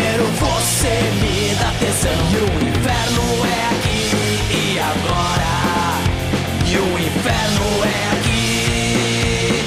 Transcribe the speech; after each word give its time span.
Do 0.00 0.06
banheiro, 0.10 0.24
você 0.38 0.88
me 1.20 1.54
dá 1.56 1.70
tesão. 1.78 2.10
E 2.32 2.36
o 2.36 2.44
inferno 2.68 3.22
é 3.44 3.66
aqui 3.74 4.00
e 4.56 4.78
agora. 4.78 5.52
E 6.66 6.76
o 6.78 6.98
inferno 6.98 7.84
é 7.84 8.12
aqui 8.16 9.62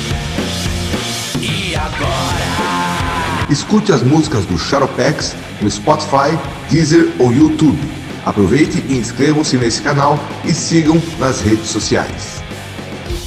e 1.42 1.76
agora. 1.76 3.48
Escute 3.50 3.92
as 3.92 4.02
músicas 4.02 4.46
do 4.46 4.58
Shadowpex 4.58 5.36
no 5.62 5.70
Spotify, 5.70 6.38
Deezer 6.70 7.12
ou 7.20 7.32
YouTube. 7.32 7.80
Aproveite 8.26 8.84
e 8.88 8.98
inscrevam-se 8.98 9.58
nesse 9.58 9.82
canal 9.82 10.18
e 10.46 10.54
sigam 10.54 11.02
nas 11.20 11.42
redes 11.42 11.68
sociais. 11.68 12.42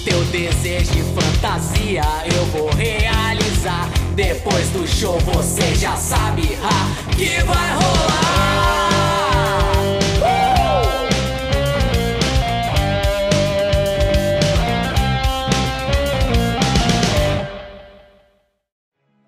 Teu 0.05 0.25
desejo 0.27 0.91
de 0.93 1.03
fantasia. 1.03 2.03
Depois 4.47 4.71
do 4.71 4.87
show 4.87 5.19
você 5.35 5.75
já 5.75 5.97
sabe 5.97 6.43
ha, 6.63 7.15
que 7.17 7.43
vai 7.43 7.75
rolar. 7.75 8.07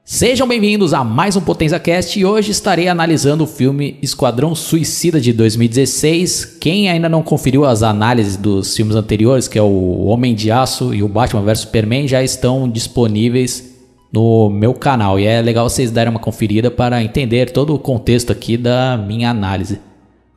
Sejam 0.05 0.47
bem-vindos 0.47 0.95
a 0.95 1.03
mais 1.03 1.35
um 1.35 1.41
Potenza 1.41 1.81
Cast 1.81 2.17
e 2.17 2.25
hoje 2.25 2.53
estarei 2.53 2.87
analisando 2.87 3.43
o 3.43 3.47
filme 3.49 3.99
Esquadrão 4.01 4.55
Suicida 4.55 5.21
de 5.21 5.33
2016. 5.33 6.59
Quem 6.61 6.89
ainda 6.89 7.09
não 7.09 7.25
conferiu 7.25 7.65
as 7.65 7.83
análises 7.83 8.37
dos 8.37 8.77
filmes 8.77 8.95
anteriores, 8.95 9.49
que 9.49 9.59
é 9.59 9.63
o 9.63 10.05
Homem 10.05 10.33
de 10.33 10.53
Aço 10.53 10.95
e 10.95 11.03
o 11.03 11.09
Batman 11.09 11.43
vs 11.43 11.59
Superman, 11.59 12.07
já 12.07 12.23
estão 12.23 12.69
disponíveis 12.69 13.68
no 14.12 14.48
meu 14.48 14.73
canal 14.73 15.19
e 15.19 15.27
é 15.27 15.41
legal 15.42 15.69
vocês 15.69 15.91
darem 15.91 16.11
uma 16.11 16.20
conferida 16.20 16.70
para 16.70 17.03
entender 17.03 17.51
todo 17.51 17.75
o 17.75 17.78
contexto 17.78 18.33
aqui 18.33 18.56
da 18.56 18.97
minha 18.97 19.31
análise. 19.31 19.81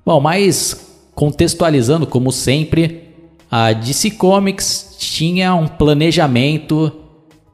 Bom, 0.06 0.20
mas 0.20 1.10
contextualizando 1.16 2.06
como 2.06 2.32
sempre, 2.32 3.04
a 3.50 3.74
DC 3.74 4.12
Comics 4.12 4.96
tinha 4.98 5.54
um 5.56 5.68
planejamento 5.68 6.92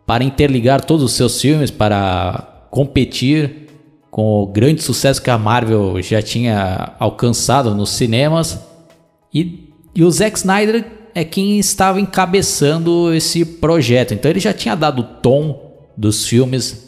para 0.06 0.24
interligar 0.24 0.84
todos 0.86 1.04
os 1.04 1.14
seus 1.14 1.40
filmes, 1.40 1.70
para 1.70 2.68
competir 2.72 3.68
com 4.10 4.42
o 4.42 4.48
grande 4.48 4.82
sucesso 4.82 5.22
que 5.22 5.30
a 5.30 5.38
Marvel 5.38 6.02
já 6.02 6.22
tinha 6.22 6.94
alcançado 6.98 7.76
nos 7.76 7.90
cinemas. 7.90 8.60
E, 9.34 9.70
e 9.94 10.04
o 10.04 10.10
Zack 10.10 10.38
Snyder 10.38 10.86
é 11.14 11.24
quem 11.24 11.60
estava 11.60 12.00
encabeçando 12.00 13.14
esse 13.14 13.44
projeto. 13.44 14.14
Então 14.14 14.32
ele 14.32 14.40
já 14.40 14.54
tinha 14.54 14.76
dado 14.76 15.04
tom 15.22 15.67
dos 15.98 16.28
filmes 16.28 16.88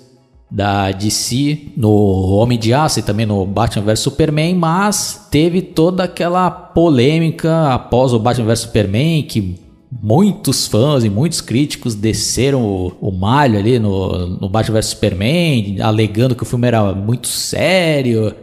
da 0.52 0.92
DC 0.92 1.74
no 1.78 1.92
Homem 1.92 2.58
de 2.58 2.74
Aço 2.74 3.00
e 3.00 3.04
também 3.04 3.26
no 3.26 3.46
Batman 3.46 3.86
vs 3.86 4.00
Superman, 4.00 4.56
mas 4.56 5.28
teve 5.30 5.62
toda 5.62 6.04
aquela 6.04 6.50
polêmica 6.50 7.74
após 7.74 8.14
o 8.14 8.20
Batman 8.20 8.48
vs 8.48 8.60
Superman 8.60 9.24
que 9.24 9.60
muitos 9.92 10.68
fãs 10.68 11.04
e 11.04 11.10
muitos 11.10 11.42
críticos 11.42 11.96
desceram 11.96 12.64
o, 12.64 12.94
o 13.02 13.12
malho 13.12 13.58
ali 13.58 13.80
no, 13.80 14.28
no 14.28 14.50
Batman 14.50 14.76
vs 14.76 14.86
Superman, 14.88 15.82
alegando 15.82 16.36
que 16.36 16.44
o 16.44 16.46
filme 16.46 16.68
era 16.68 16.94
muito 16.94 17.28
sério, 17.28 18.34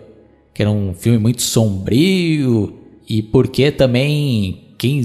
que 0.55 0.63
era 0.63 0.71
um 0.71 0.95
filme 0.95 1.19
muito 1.19 1.43
sombrio, 1.43 2.75
e 3.09 3.23
porque 3.23 3.71
também 3.71 4.75
quem 4.79 5.01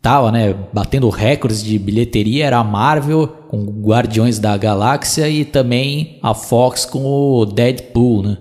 estava 0.00 0.32
né, 0.32 0.54
batendo 0.72 1.10
recordes 1.10 1.62
de 1.62 1.78
bilheteria 1.78 2.46
era 2.46 2.58
a 2.58 2.64
Marvel 2.64 3.28
com 3.48 3.66
Guardiões 3.82 4.38
da 4.38 4.56
Galáxia 4.56 5.28
e 5.28 5.44
também 5.44 6.18
a 6.22 6.32
Fox 6.32 6.86
com 6.86 7.04
o 7.04 7.44
Deadpool, 7.44 8.22
né? 8.22 8.38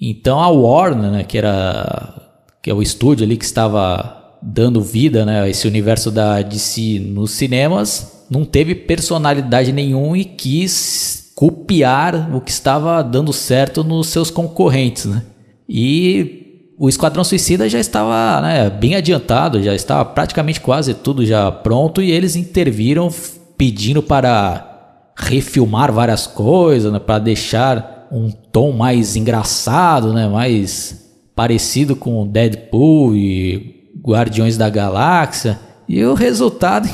Então 0.00 0.40
a 0.40 0.48
Warner, 0.48 1.10
né, 1.10 1.24
que 1.24 1.36
era 1.36 2.22
que 2.62 2.70
é 2.70 2.74
o 2.74 2.80
estúdio 2.80 3.26
ali 3.26 3.36
que 3.36 3.44
estava 3.44 4.38
dando 4.42 4.80
vida 4.80 5.26
né, 5.26 5.42
a 5.42 5.48
esse 5.48 5.68
universo 5.68 6.10
da 6.10 6.40
DC 6.40 6.98
nos 6.98 7.32
cinemas, 7.32 8.24
não 8.30 8.42
teve 8.42 8.74
personalidade 8.74 9.70
nenhuma 9.72 10.16
e 10.16 10.24
quis 10.24 11.30
copiar 11.34 12.34
o 12.34 12.40
que 12.40 12.50
estava 12.50 13.02
dando 13.02 13.32
certo 13.32 13.84
nos 13.84 14.08
seus 14.08 14.30
concorrentes. 14.30 15.04
Né? 15.04 15.22
E 15.68 16.43
o 16.84 16.88
Esquadrão 16.88 17.24
Suicida 17.24 17.66
já 17.66 17.80
estava 17.80 18.42
né, 18.42 18.68
bem 18.68 18.94
adiantado, 18.94 19.62
já 19.62 19.74
estava 19.74 20.04
praticamente 20.04 20.60
quase 20.60 20.92
tudo 20.92 21.24
já 21.24 21.50
pronto 21.50 22.02
e 22.02 22.10
eles 22.10 22.36
interviram 22.36 23.08
pedindo 23.56 24.02
para 24.02 25.00
refilmar 25.16 25.90
várias 25.90 26.26
coisas, 26.26 26.92
né, 26.92 26.98
para 26.98 27.18
deixar 27.18 28.06
um 28.12 28.30
tom 28.30 28.70
mais 28.72 29.16
engraçado, 29.16 30.12
né, 30.12 30.28
mais 30.28 31.10
parecido 31.34 31.96
com 31.96 32.26
Deadpool 32.26 33.16
e 33.16 33.90
Guardiões 34.04 34.58
da 34.58 34.68
Galáxia. 34.68 35.58
E 35.88 36.04
o 36.04 36.12
resultado 36.12 36.86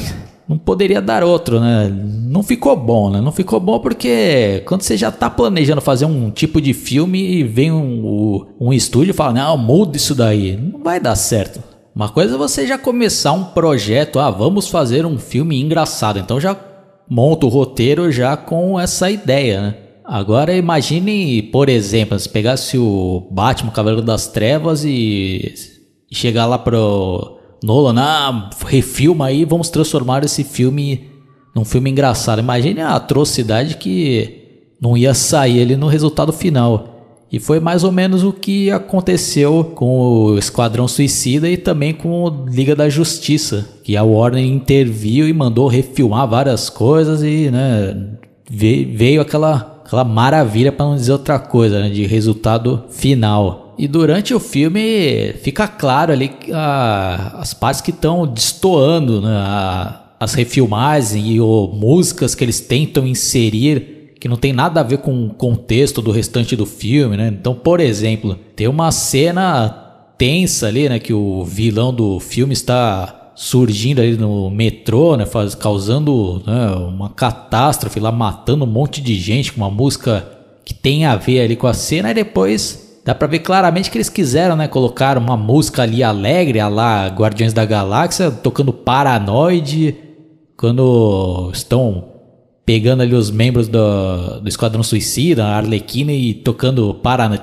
não 0.51 0.59
poderia 0.59 1.01
dar 1.01 1.23
outro, 1.23 1.61
né? 1.61 1.89
Não 1.89 2.43
ficou 2.43 2.77
bom, 2.77 3.09
né? 3.09 3.21
Não 3.21 3.31
ficou 3.31 3.61
bom 3.61 3.79
porque 3.79 4.65
quando 4.67 4.83
você 4.83 4.97
já 4.97 5.09
tá 5.13 5.31
planejando 5.31 5.81
fazer 5.81 6.07
um 6.07 6.29
tipo 6.29 6.61
de 6.61 6.75
filme 6.75 7.21
e 7.21 7.45
vem 7.45 7.71
um, 7.71 8.45
um 8.59 8.73
estúdio 8.73 9.13
e 9.13 9.15
fala, 9.15 9.35
não, 9.35 9.57
muda 9.57 9.97
isso 9.97 10.13
daí. 10.13 10.57
Não 10.57 10.83
vai 10.83 10.99
dar 10.99 11.15
certo. 11.15 11.63
Uma 11.95 12.09
coisa 12.09 12.35
é 12.35 12.39
você 12.39 12.67
já 12.67 12.77
começar 12.77 13.31
um 13.31 13.45
projeto, 13.45 14.19
ah, 14.19 14.29
vamos 14.29 14.67
fazer 14.67 15.07
um 15.07 15.21
filme 15.21 15.61
engraçado. 15.61 16.19
Então 16.19 16.41
já 16.41 16.57
monta 17.09 17.47
o 17.47 17.49
roteiro 17.49 18.11
já 18.11 18.37
com 18.37 18.79
essa 18.79 19.09
ideia, 19.09 19.61
né? 19.61 19.75
Agora 20.05 20.53
imagine, 20.53 21.43
por 21.43 21.69
exemplo, 21.69 22.19
se 22.19 22.29
pegasse 22.29 22.77
o 22.77 23.29
Batman 23.31 23.71
Cavaleiro 23.71 24.05
das 24.05 24.27
Trevas 24.27 24.85
e 24.85 25.55
chegar 26.11 26.47
lá 26.47 26.59
pro 26.59 27.39
Nolan, 27.63 28.01
ah, 28.01 28.51
refilma 28.67 29.27
aí, 29.27 29.45
vamos 29.45 29.69
transformar 29.69 30.25
esse 30.25 30.45
filme 30.45 31.11
num 31.55 31.65
filme 31.65 31.91
engraçado. 31.91 32.39
Imagine 32.39 32.81
a 32.81 32.95
atrocidade 32.95 33.77
que 33.77 34.41
não 34.81 34.97
ia 34.97 35.13
sair 35.13 35.63
ali 35.63 35.77
no 35.77 35.87
resultado 35.87 36.33
final. 36.33 37.01
E 37.33 37.39
foi 37.39 37.61
mais 37.61 37.85
ou 37.85 37.93
menos 37.93 38.25
o 38.25 38.33
que 38.33 38.71
aconteceu 38.73 39.73
com 39.77 39.87
o 39.87 40.39
Esquadrão 40.39 40.89
Suicida 40.89 41.49
e 41.49 41.57
também 41.57 41.95
com 41.95 42.25
o 42.25 42.45
Liga 42.47 42.75
da 42.75 42.89
Justiça, 42.89 43.69
que 43.85 43.97
a 43.97 44.03
Warner 44.03 44.45
interviu 44.45 45.29
e 45.29 45.33
mandou 45.33 45.69
refilmar 45.69 46.27
várias 46.27 46.69
coisas 46.69 47.23
e 47.23 47.49
né, 47.49 48.17
veio 48.51 49.21
aquela, 49.21 49.81
aquela 49.85 50.03
maravilha, 50.03 50.73
para 50.73 50.87
não 50.87 50.97
dizer 50.97 51.13
outra 51.13 51.39
coisa, 51.39 51.81
né, 51.81 51.89
de 51.89 52.05
resultado 52.05 52.85
final. 52.91 53.70
E 53.81 53.89
durante 53.89 54.35
o 54.35 54.39
filme 54.39 55.33
fica 55.43 55.67
claro 55.67 56.13
ali 56.13 56.31
a, 56.53 57.39
as 57.41 57.55
partes 57.55 57.81
que 57.81 57.91
estão 57.91 58.27
destoando, 58.27 59.23
né? 59.23 59.33
a, 59.35 60.03
as 60.21 60.35
refilmagens 60.35 61.27
e 61.27 61.41
o, 61.41 61.67
músicas 61.73 62.35
que 62.35 62.45
eles 62.45 62.61
tentam 62.61 63.07
inserir 63.07 64.13
que 64.21 64.29
não 64.29 64.37
tem 64.37 64.53
nada 64.53 64.81
a 64.81 64.83
ver 64.83 64.99
com 64.99 65.29
o 65.29 65.31
contexto 65.31 66.03
do 66.03 66.11
restante 66.11 66.55
do 66.55 66.67
filme, 66.67 67.17
né? 67.17 67.29
Então, 67.29 67.55
por 67.55 67.81
exemplo, 67.81 68.39
tem 68.55 68.69
uma 68.69 68.93
cena 68.93 69.71
tensa 70.19 70.67
ali, 70.67 70.87
né, 70.87 70.99
que 70.99 71.15
o 71.15 71.43
vilão 71.43 71.91
do 71.95 72.21
filme 72.21 72.53
está 72.53 73.33
surgindo 73.35 74.03
ali 74.03 74.19
no 74.19 74.51
metrô, 74.51 75.17
né, 75.17 75.25
faz, 75.25 75.55
causando 75.55 76.43
né, 76.47 76.71
uma 76.73 77.09
catástrofe 77.09 77.99
lá, 77.99 78.13
matando 78.13 78.67
um 78.67 78.69
monte 78.69 79.01
de 79.01 79.15
gente 79.15 79.55
com 79.55 79.63
uma 79.63 79.71
música 79.71 80.29
que 80.67 80.75
tem 80.75 81.07
a 81.07 81.17
ver 81.17 81.41
ali 81.41 81.57
com 81.57 81.67
a 81.67 81.73
cena 81.73 82.11
e 82.11 82.15
depois 82.15 82.90
Dá 83.11 83.15
pra 83.17 83.27
ver 83.27 83.41
claramente 83.41 83.91
que 83.91 83.99
eles 83.99 84.09
quiseram, 84.09 84.55
né? 84.55 84.69
Colocar 84.69 85.19
uma 85.19 85.37
música 85.37 85.83
ali 85.83 86.01
alegre, 86.01 86.61
a 86.61 86.69
lá 86.69 87.09
Guardiões 87.09 87.53
da 87.53 87.65
Galáxia, 87.65 88.31
tocando 88.31 88.73
Paranoide, 88.73 89.97
quando 90.57 91.51
estão 91.53 92.09
pegando 92.65 93.03
ali 93.03 93.13
os 93.13 93.29
membros 93.29 93.67
do, 93.67 94.39
do 94.41 94.49
Esquadrão 94.49 94.85
Suicida, 94.85 95.45
a 95.45 95.57
Arlequina 95.57 96.13
e 96.13 96.35
tocando 96.35 96.95
Paranoide. 96.95 97.43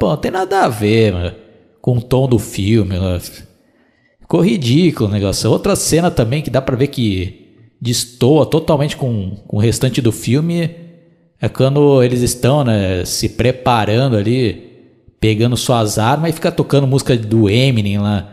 Pô, 0.00 0.08
não 0.08 0.16
tem 0.16 0.30
nada 0.30 0.64
a 0.64 0.68
ver, 0.70 1.12
mano, 1.12 1.34
com 1.82 1.98
o 1.98 2.00
tom 2.00 2.26
do 2.26 2.38
filme. 2.38 2.96
Ficou 4.22 4.40
ridículo 4.40 5.10
o 5.10 5.12
negócio. 5.12 5.50
Outra 5.50 5.76
cena 5.76 6.10
também 6.10 6.40
que 6.40 6.48
dá 6.48 6.62
pra 6.62 6.76
ver 6.76 6.86
que 6.86 7.68
destoa 7.78 8.46
totalmente 8.46 8.96
com, 8.96 9.36
com 9.46 9.58
o 9.58 9.60
restante 9.60 10.00
do 10.00 10.12
filme 10.12 10.80
é 11.42 11.48
quando 11.48 12.00
eles 12.04 12.22
estão 12.22 12.62
né, 12.62 13.04
se 13.04 13.30
preparando 13.30 14.16
ali, 14.16 14.70
pegando 15.18 15.56
suas 15.56 15.98
armas 15.98 16.30
e 16.30 16.32
fica 16.32 16.52
tocando 16.52 16.86
música 16.86 17.16
do 17.16 17.50
Eminem 17.50 17.98
lá. 17.98 18.28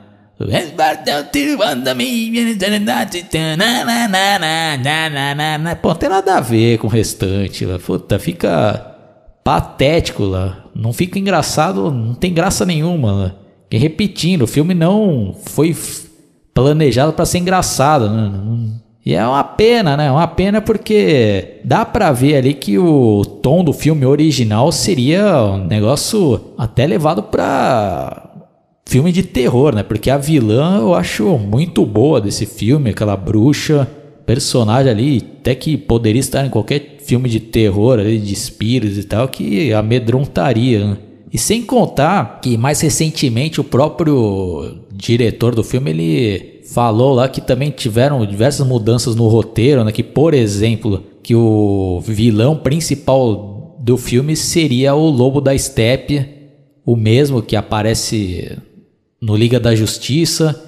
Pô, 5.81 5.89
não 5.89 5.95
tem 5.95 6.07
nada 6.07 6.37
a 6.37 6.39
ver 6.39 6.77
com 6.77 6.85
o 6.85 6.89
restante. 6.89 7.65
Puta, 7.83 8.19
fica 8.19 8.95
patético 9.43 10.23
lá. 10.23 10.65
Não 10.75 10.93
fica 10.93 11.17
engraçado, 11.17 11.91
não 11.91 12.13
tem 12.13 12.31
graça 12.31 12.63
nenhuma. 12.63 13.11
Lá. 13.11 13.35
E 13.71 13.77
repetindo, 13.79 14.43
o 14.43 14.47
filme 14.47 14.75
não 14.75 15.35
foi 15.47 15.75
planejado 16.53 17.11
para 17.13 17.25
ser 17.25 17.39
engraçado. 17.39 18.07
Né? 18.07 18.79
E 19.09 19.15
é 19.15 19.25
uma 19.25 19.43
pena, 19.43 19.97
né? 19.97 20.11
Uma 20.11 20.27
pena 20.27 20.61
porque 20.61 21.61
dá 21.63 21.83
para 21.83 22.11
ver 22.11 22.35
ali 22.35 22.53
que 22.53 22.77
o 22.77 23.25
tom 23.25 23.63
do 23.63 23.73
filme 23.73 24.05
original 24.05 24.71
seria 24.71 25.35
um 25.45 25.65
negócio 25.65 26.39
até 26.55 26.85
levado 26.85 27.23
para 27.23 28.29
filme 28.85 29.11
de 29.11 29.23
terror, 29.23 29.73
né? 29.73 29.81
Porque 29.81 30.11
a 30.11 30.17
vilã 30.19 30.77
eu 30.77 30.93
acho 30.93 31.39
muito 31.39 31.83
boa 31.87 32.21
desse 32.21 32.45
filme, 32.45 32.91
aquela 32.91 33.17
bruxa, 33.17 33.87
personagem 34.27 34.91
ali, 34.91 35.27
até 35.39 35.55
que 35.55 35.75
poderia 35.75 36.19
estar 36.19 36.45
em 36.45 36.49
qualquer 36.51 36.97
filme 37.03 37.27
de 37.27 37.39
terror 37.39 37.97
ali, 37.97 38.19
de 38.19 38.31
espíritos 38.31 38.99
e 38.99 39.03
tal, 39.05 39.27
que 39.27 39.73
amedrontaria, 39.73 40.85
né? 40.85 40.97
E 41.33 41.37
sem 41.39 41.63
contar 41.63 42.41
que 42.41 42.57
mais 42.59 42.79
recentemente 42.79 43.59
o 43.59 43.63
próprio 43.63 44.83
diretor 44.93 45.55
do 45.55 45.63
filme 45.63 45.89
ele 45.89 46.58
falou 46.71 47.13
lá 47.13 47.27
que 47.27 47.41
também 47.41 47.71
tiveram 47.71 48.25
diversas 48.25 48.65
mudanças 48.65 49.15
no 49.15 49.27
roteiro, 49.27 49.83
né? 49.83 49.91
Que 49.91 50.03
por 50.03 50.33
exemplo, 50.33 51.03
que 51.23 51.35
o 51.35 51.99
vilão 52.01 52.55
principal 52.55 53.77
do 53.79 53.97
filme 53.97 54.35
seria 54.35 54.93
o 54.93 55.09
Lobo 55.09 55.41
da 55.41 55.57
Steppe, 55.57 56.27
o 56.85 56.95
mesmo 56.95 57.41
que 57.41 57.55
aparece 57.55 58.57
no 59.21 59.35
Liga 59.35 59.59
da 59.59 59.75
Justiça. 59.75 60.65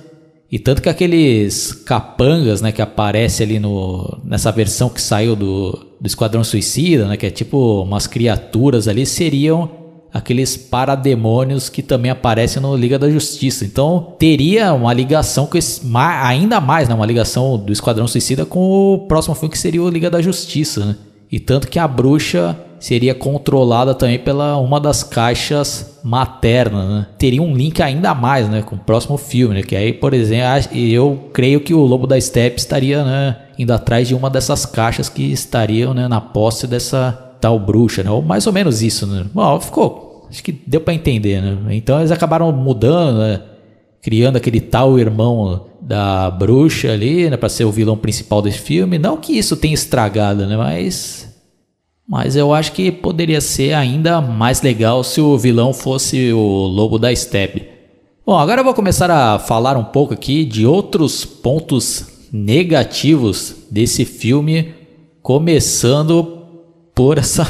E 0.51 0.59
tanto 0.59 0.81
que 0.81 0.89
aqueles 0.89 1.71
capangas, 1.71 2.61
né, 2.61 2.73
que 2.73 2.81
aparece 2.81 3.41
ali 3.41 3.57
no, 3.57 4.19
nessa 4.25 4.51
versão 4.51 4.89
que 4.89 5.01
saiu 5.01 5.33
do, 5.33 5.71
do 5.99 6.07
Esquadrão 6.07 6.43
Suicida, 6.43 7.07
né, 7.07 7.15
que 7.15 7.25
é 7.25 7.29
tipo 7.29 7.83
umas 7.83 8.05
criaturas 8.05 8.87
ali, 8.87 9.05
seriam 9.05 9.80
aqueles 10.13 10.57
parademônios 10.57 11.69
que 11.69 11.81
também 11.81 12.11
aparecem 12.11 12.61
no 12.61 12.75
Liga 12.75 12.99
da 12.99 13.09
Justiça. 13.09 13.65
Então 13.65 14.13
teria 14.19 14.73
uma 14.73 14.93
ligação 14.93 15.45
com 15.45 15.57
esse, 15.57 15.81
ainda 15.95 16.59
mais, 16.59 16.89
né, 16.89 16.95
uma 16.95 17.05
ligação 17.05 17.57
do 17.57 17.71
Esquadrão 17.71 18.07
Suicida 18.07 18.45
com 18.45 18.93
o 18.93 18.99
próximo 19.07 19.35
filme 19.35 19.51
que 19.51 19.57
seria 19.57 19.81
o 19.81 19.89
Liga 19.89 20.09
da 20.09 20.21
Justiça, 20.21 20.85
né? 20.85 20.95
E 21.31 21.39
tanto 21.39 21.69
que 21.69 21.79
a 21.79 21.87
bruxa 21.87 22.57
seria 22.77 23.15
controlada 23.15 23.93
também 23.93 24.19
pela 24.19 24.57
uma 24.57 24.81
das 24.81 25.01
caixas 25.01 25.99
maternas, 26.03 26.89
né? 26.89 27.07
Teria 27.17 27.41
um 27.41 27.55
link 27.55 27.81
ainda 27.81 28.13
mais, 28.13 28.49
né, 28.49 28.63
com 28.63 28.75
o 28.75 28.79
próximo 28.79 29.17
filme, 29.17 29.55
né? 29.55 29.61
Que 29.61 29.75
aí, 29.75 29.93
por 29.93 30.13
exemplo, 30.13 30.75
eu 30.75 31.29
creio 31.31 31.61
que 31.61 31.73
o 31.73 31.85
Lobo 31.85 32.05
da 32.05 32.19
Steppe 32.19 32.59
estaria, 32.59 33.03
né, 33.05 33.37
indo 33.57 33.71
atrás 33.71 34.07
de 34.07 34.15
uma 34.15 34.29
dessas 34.29 34.65
caixas 34.65 35.07
que 35.07 35.31
estariam, 35.31 35.93
né, 35.93 36.07
na 36.07 36.19
posse 36.19 36.67
dessa 36.67 37.30
tal 37.41 37.59
bruxa, 37.59 38.03
né? 38.03 38.11
Ou 38.11 38.21
mais 38.21 38.45
ou 38.47 38.53
menos 38.53 38.81
isso, 38.81 39.07
né? 39.07 39.25
Bom, 39.33 39.59
ficou. 39.59 40.27
Acho 40.29 40.43
que 40.43 40.51
deu 40.65 40.79
para 40.79 40.93
entender, 40.93 41.41
né? 41.41 41.75
Então 41.75 41.99
eles 41.99 42.11
acabaram 42.11 42.51
mudando, 42.53 43.17
né? 43.17 43.41
Criando 44.01 44.37
aquele 44.37 44.61
tal 44.61 44.97
irmão 44.97 45.65
da 45.81 46.29
bruxa 46.31 46.91
ali, 46.91 47.29
né? 47.29 47.35
Pra 47.35 47.49
ser 47.49 47.65
o 47.65 47.71
vilão 47.71 47.97
principal 47.97 48.41
desse 48.41 48.59
filme. 48.59 48.97
Não 48.97 49.17
que 49.17 49.37
isso 49.37 49.57
tenha 49.57 49.73
estragado, 49.73 50.45
né? 50.45 50.55
Mas. 50.55 51.29
Mas 52.07 52.35
eu 52.35 52.53
acho 52.53 52.73
que 52.73 52.91
poderia 52.91 53.39
ser 53.39 53.73
ainda 53.73 54.19
mais 54.21 54.61
legal 54.61 55.03
se 55.03 55.21
o 55.21 55.37
vilão 55.37 55.73
fosse 55.73 56.31
o 56.33 56.67
Lobo 56.67 56.99
da 56.99 57.13
Steppe. 57.15 57.63
Bom, 58.25 58.37
agora 58.37 58.61
eu 58.61 58.65
vou 58.65 58.73
começar 58.73 59.09
a 59.09 59.39
falar 59.39 59.77
um 59.77 59.83
pouco 59.83 60.13
aqui 60.13 60.43
de 60.43 60.65
outros 60.65 61.25
pontos 61.25 62.05
negativos 62.31 63.55
desse 63.69 64.05
filme, 64.05 64.73
começando 65.21 66.40
por 66.93 67.17
essa 67.17 67.47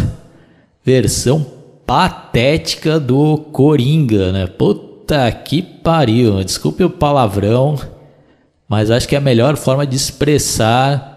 versão 0.84 1.46
patética 1.86 3.00
do 3.00 3.38
Coringa, 3.38 4.32
né? 4.32 4.48
Puta 4.48 5.32
que 5.32 5.62
pariu. 5.62 6.44
Desculpe 6.44 6.84
o 6.84 6.90
palavrão, 6.90 7.78
mas 8.68 8.90
acho 8.90 9.08
que 9.08 9.16
é 9.16 9.18
a 9.18 9.22
melhor 9.22 9.58
forma 9.58 9.86
de 9.86 9.96
expressar 9.96 11.12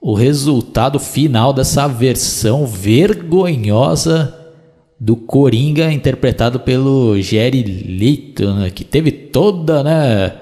o 0.00 0.14
resultado 0.14 0.98
final 0.98 1.52
dessa 1.52 1.86
versão 1.88 2.66
vergonhosa 2.66 4.34
do 4.98 5.16
Coringa 5.16 5.92
interpretado 5.92 6.60
pelo 6.60 7.20
Jerry 7.20 7.62
Leto, 7.62 8.52
né? 8.54 8.70
que 8.70 8.84
teve 8.84 9.10
toda, 9.12 9.82
né, 9.82 10.32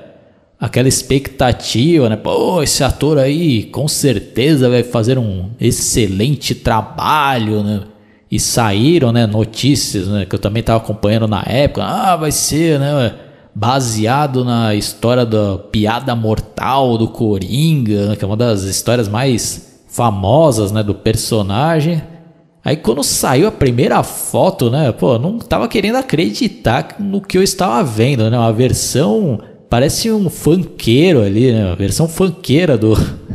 aquela 0.61 0.88
expectativa, 0.88 2.08
né? 2.08 2.17
Pô, 2.17 2.62
esse 2.62 2.82
ator 2.82 3.19
aí 3.19 3.64
com 3.64 3.87
certeza 3.87 4.69
vai 4.69 4.82
fazer 4.82 5.19
um 5.19 5.50
excelente 5.61 6.55
trabalho, 6.55 7.62
né? 7.62 7.82
E 8.31 8.41
saíram, 8.41 9.12
né, 9.12 9.25
notícias, 9.25 10.08
né, 10.08 10.26
que 10.26 10.35
eu 10.35 10.38
também 10.38 10.61
estava 10.61 10.82
acompanhando 10.82 11.29
na 11.29 11.44
época. 11.47 11.85
Ah, 11.85 12.17
vai 12.17 12.32
ser, 12.32 12.81
né, 12.81 13.14
baseado 13.55 14.44
na 14.44 14.75
história 14.75 15.25
da 15.25 15.58
piada 15.58 16.14
mortal 16.17 16.99
do 16.99 17.06
Coringa, 17.09 18.09
né, 18.09 18.17
que 18.17 18.25
é 18.25 18.26
uma 18.26 18.37
das 18.37 18.64
histórias 18.64 19.09
mais 19.09 19.85
famosas, 19.87 20.73
né, 20.73 20.82
do 20.82 20.94
personagem. 20.94 22.02
Aí 22.64 22.76
quando 22.76 23.05
saiu 23.05 23.47
a 23.47 23.52
primeira 23.52 24.02
foto, 24.02 24.70
né, 24.70 24.91
pô, 24.91 25.20
não 25.20 25.38
tava 25.38 25.69
querendo 25.69 25.97
acreditar 25.97 26.97
no 26.99 27.20
que 27.20 27.38
eu 27.38 27.43
estava 27.44 27.85
vendo, 27.85 28.29
né, 28.29 28.37
uma 28.37 28.52
versão 28.52 29.38
Parece 29.68 30.10
um 30.10 30.30
funkeiro 30.30 31.22
ali, 31.22 31.52
né? 31.52 31.70
A 31.70 31.74
versão 31.74 32.08
funkeira 32.08 32.76
do. 32.76 32.94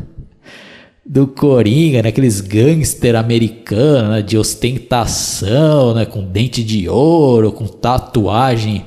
Do 1.03 1.27
Coringa, 1.27 2.01
né? 2.01 2.07
Aqueles 2.07 2.39
gangster 2.39 3.17
americanos, 3.17 4.11
né? 4.11 4.21
De 4.21 4.37
ostentação, 4.37 5.93
né? 5.93 6.05
Com 6.05 6.23
dente 6.23 6.63
de 6.63 6.87
ouro, 6.87 7.51
com 7.51 7.67
tatuagem 7.67 8.85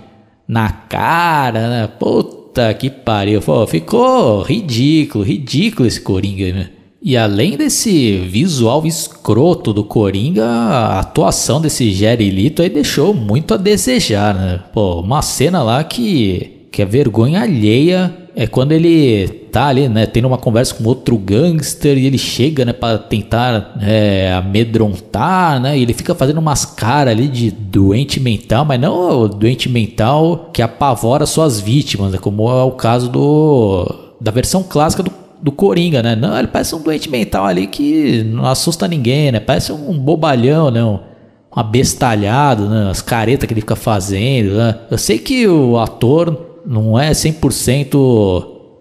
na 0.49 0.71
cara, 0.71 1.69
né? 1.69 1.87
Puta 1.87 2.73
que 2.73 2.89
pariu. 2.89 3.43
Pô, 3.43 3.67
ficou 3.67 4.41
ridículo, 4.41 5.23
ridículo 5.23 5.87
esse 5.87 6.01
Coringa, 6.01 6.51
né? 6.51 6.71
E 7.03 7.19
além 7.19 7.59
desse 7.59 8.17
visual 8.17 8.87
escroto 8.87 9.75
do 9.75 9.85
Coringa, 9.85 10.47
a 10.47 11.01
atuação 11.01 11.61
desse 11.61 11.93
Jerry 11.93 12.31
Lito 12.31 12.63
aí 12.63 12.71
deixou 12.71 13.13
muito 13.13 13.53
a 13.53 13.59
desejar, 13.59 14.35
né? 14.35 14.61
Pô, 14.73 15.01
uma 15.01 15.21
cena 15.21 15.63
lá 15.63 15.85
que 15.85 16.54
que 16.75 16.83
é 16.83 16.85
vergonha 16.85 17.41
alheia 17.41 18.13
é 18.35 18.49
quando 18.49 18.73
ele 18.73 19.29
tá 19.53 19.67
ali, 19.67 19.89
né, 19.89 20.07
tendo 20.07 20.27
uma 20.27 20.37
conversa 20.37 20.75
com 20.75 20.83
outro 20.89 21.17
gangster 21.17 21.97
e 21.97 22.05
ele 22.05 22.19
chega, 22.19 22.65
né, 22.65 22.73
para 22.73 22.99
tentar 22.99 23.77
é, 23.81 24.33
amedrontar, 24.33 25.61
né, 25.61 25.79
e 25.79 25.83
ele 25.83 25.93
fica 25.95 26.17
fazendo 26.17 26.39
umas 26.39 26.65
caras 26.65 27.13
ali 27.13 27.29
de 27.29 27.53
doente 27.53 28.19
mental, 28.19 28.65
mas 28.65 28.81
não 28.81 29.29
doente 29.29 29.69
mental 29.69 30.51
que 30.53 30.61
apavora 30.61 31.27
suas 31.27 31.61
vítimas, 31.61 32.11
né, 32.11 32.19
como 32.19 32.51
é 32.51 32.65
o 32.65 32.73
caso 32.73 33.09
do 33.09 33.87
da 34.21 34.33
versão 34.33 34.65
clássica 34.65 35.05
do, 35.05 35.13
do 35.41 35.53
Coringa, 35.53 36.03
né, 36.03 36.17
não, 36.17 36.37
ele 36.37 36.49
parece 36.49 36.75
um 36.75 36.83
doente 36.83 37.09
mental 37.09 37.47
ali 37.47 37.69
que 37.69 38.25
não 38.25 38.47
assusta 38.47 38.89
ninguém, 38.89 39.31
né, 39.31 39.39
parece 39.39 39.71
um 39.71 39.97
bobalhão, 39.97 40.73
né, 40.73 40.83
um, 40.83 40.95
um 40.95 41.61
abestalhado, 41.61 42.69
né, 42.69 42.91
as 42.91 43.01
caretas 43.01 43.47
que 43.47 43.55
ele 43.55 43.61
fica 43.61 43.77
fazendo, 43.77 44.57
né, 44.57 44.75
eu 44.91 44.99
sei 44.99 45.19
que 45.19 45.47
o 45.47 45.79
ator 45.79 46.54
não 46.67 46.99
é 46.99 47.11
100% 47.11 47.95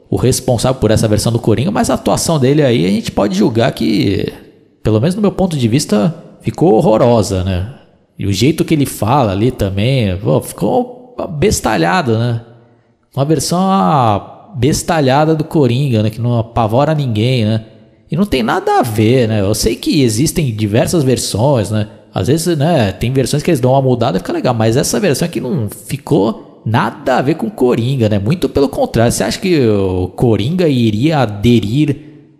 o 0.09 0.15
responsável 0.15 0.79
por 0.79 0.91
essa 0.91 1.07
versão 1.07 1.31
do 1.31 1.39
Coringa, 1.39 1.71
mas 1.71 1.89
a 1.89 1.95
atuação 1.95 2.39
dele 2.39 2.61
aí 2.61 2.85
a 2.85 2.89
gente 2.89 3.11
pode 3.11 3.35
julgar 3.35 3.71
que, 3.71 4.31
pelo 4.83 4.99
menos 4.99 5.15
no 5.15 5.21
meu 5.21 5.31
ponto 5.31 5.57
de 5.57 5.67
vista, 5.67 6.13
ficou 6.41 6.73
horrorosa, 6.73 7.43
né? 7.43 7.73
E 8.17 8.27
o 8.27 8.31
jeito 8.31 8.63
que 8.63 8.75
ele 8.75 8.85
fala 8.85 9.31
ali 9.31 9.49
também, 9.49 10.15
pô, 10.17 10.39
ficou 10.39 11.15
bestalhado, 11.39 12.17
né? 12.17 12.41
Uma 13.15 13.25
versão 13.25 13.59
bestalhada 14.55 15.33
do 15.33 15.43
Coringa, 15.43 16.03
né? 16.03 16.09
Que 16.09 16.21
não 16.21 16.37
apavora 16.37 16.93
ninguém, 16.93 17.45
né? 17.45 17.65
E 18.11 18.15
não 18.15 18.25
tem 18.25 18.43
nada 18.43 18.79
a 18.79 18.83
ver, 18.83 19.27
né? 19.27 19.41
Eu 19.41 19.55
sei 19.55 19.75
que 19.75 20.03
existem 20.03 20.53
diversas 20.53 21.03
versões, 21.03 21.71
né? 21.71 21.87
Às 22.13 22.27
vezes, 22.27 22.55
né, 22.55 22.91
tem 22.91 23.11
versões 23.11 23.41
que 23.41 23.49
eles 23.49 23.59
dão 23.59 23.71
uma 23.71 23.81
mudada 23.81 24.17
e 24.17 24.19
fica 24.19 24.31
legal, 24.31 24.53
mas 24.53 24.77
essa 24.77 24.99
versão 24.99 25.25
aqui 25.25 25.41
não 25.41 25.67
ficou 25.67 26.52
nada 26.65 27.17
a 27.17 27.21
ver 27.21 27.35
com 27.35 27.49
Coringa, 27.49 28.09
né? 28.09 28.19
Muito 28.19 28.47
pelo 28.47 28.69
contrário. 28.69 29.11
Você 29.11 29.23
acha 29.23 29.39
que 29.39 29.67
o 29.67 30.07
Coringa 30.09 30.67
iria 30.67 31.19
aderir 31.19 31.95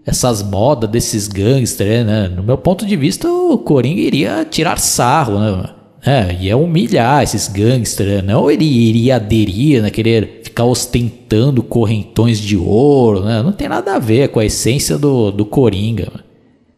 essas 0.06 0.44
modas 0.44 0.90
desses 0.90 1.28
gangsters, 1.28 2.06
né? 2.06 2.28
No 2.28 2.44
meu 2.44 2.58
ponto 2.58 2.86
de 2.86 2.96
vista, 2.96 3.30
o 3.30 3.58
Coringa 3.58 4.02
iria 4.02 4.46
tirar 4.50 4.78
sarro, 4.78 5.40
né? 5.40 5.70
É, 6.06 6.36
ia 6.42 6.58
humilhar 6.58 7.24
esses 7.24 7.48
gangsters, 7.48 8.16
né? 8.16 8.22
não 8.22 8.52
ele 8.52 8.66
iria 8.66 9.16
aderir, 9.16 9.82
né? 9.82 9.90
Querer 9.90 10.42
ficar 10.44 10.66
ostentando 10.66 11.64
correntões 11.64 12.40
de 12.40 12.58
ouro, 12.58 13.24
né? 13.24 13.42
Não 13.42 13.54
tem 13.54 13.70
nada 13.70 13.96
a 13.96 14.00
ver 14.00 14.28
com 14.28 14.40
a 14.40 14.46
essência 14.46 14.98
do, 14.98 15.32
do 15.32 15.46
Coringa. 15.46 16.12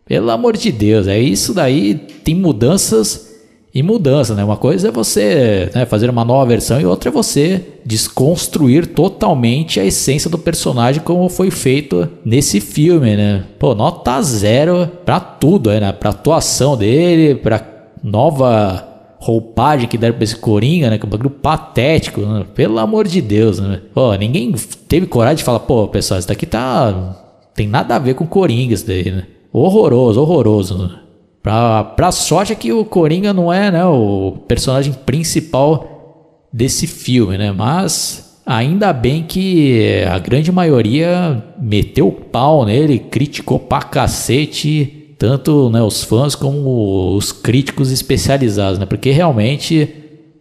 Pelo 0.05 0.29
amor 0.29 0.55
de 0.55 0.71
Deus, 0.71 1.07
é 1.07 1.19
isso 1.19 1.55
daí. 1.55 1.95
Tem 1.95 2.35
mudanças 2.35 3.34
e 3.75 3.84
mudanças, 3.84 4.38
né? 4.38 4.44
Uma 4.44 4.55
coisa 4.55 4.88
é 4.88 4.91
você 4.91 5.70
né, 5.75 5.86
fazer 5.86 6.10
uma 6.10 6.24
nova 6.24 6.46
versão 6.46 6.79
e 6.79 6.86
outra 6.86 7.10
é 7.10 7.12
você 7.12 7.62
desconstruir 7.86 8.88
totalmente 8.88 9.82
a 9.82 9.86
essência 9.86 10.29
do 10.29 10.38
personagem 10.38 11.03
como 11.03 11.27
foi 11.27 11.51
feito 11.51 12.08
nesse 12.24 12.62
filme, 12.62 13.17
né? 13.17 13.44
Pô, 13.60 13.75
nota 13.75 14.22
zero 14.22 14.89
pra 15.03 15.20
tudo, 15.20 15.70
né? 15.70 15.91
Pra 15.91 16.12
atuação 16.12 16.77
dele, 16.77 17.36
pra 17.36 17.62
nova 18.01 18.88
roupagem 19.20 19.89
que 19.89 19.98
deram 19.98 20.15
pra 20.15 20.24
esse 20.24 20.38
Coringa, 20.38 20.89
né? 20.89 20.98
Que 20.98 21.03
é 21.03 21.08
um 21.08 21.12
bagulho 21.12 21.29
patético, 21.29 22.22
né? 22.22 22.46
Pelo 22.55 22.79
amor 22.79 23.05
de 23.05 23.22
Deus, 23.22 23.60
né? 23.60 23.82
Pô, 23.94 24.15
ninguém 24.15 24.53
teve 24.88 25.05
coragem 25.05 25.38
de 25.38 25.44
falar, 25.44 25.60
pô, 25.60 25.86
pessoal, 25.89 26.17
isso 26.17 26.29
daqui 26.29 26.46
tá. 26.46 27.13
Tem 27.53 27.67
nada 27.67 27.98
a 27.98 28.00
ver 28.00 28.15
com 28.15 28.25
Coringa 28.25 28.74
isso 28.74 28.88
daí, 28.88 29.12
né? 29.12 29.24
Horroroso, 29.51 30.22
horroroso. 30.22 30.77
Né? 30.77 31.04
Pra, 31.45 31.83
pra 31.83 32.11
sorte 32.11 32.53
é 32.53 32.55
que 32.55 32.73
o 32.73 32.83
Coringa 32.83 33.31
não 33.31 33.53
é, 33.53 33.69
né, 33.69 33.85
o 33.85 34.31
personagem 34.47 34.91
principal 35.05 36.47
desse 36.51 36.87
filme, 36.87 37.37
né? 37.37 37.51
Mas 37.51 38.41
ainda 38.43 38.91
bem 38.91 39.21
que 39.21 40.03
a 40.09 40.17
grande 40.17 40.51
maioria 40.51 41.43
meteu 41.61 42.07
o 42.07 42.11
pau 42.11 42.65
nele, 42.65 42.97
criticou 42.97 43.59
pra 43.59 43.83
cacete 43.83 45.13
tanto 45.19 45.69
né, 45.69 45.83
os 45.83 46.03
fãs 46.03 46.33
como 46.33 47.15
os 47.15 47.31
críticos 47.31 47.91
especializados, 47.91 48.79
né? 48.79 48.87
Porque 48.87 49.11
realmente 49.11 49.87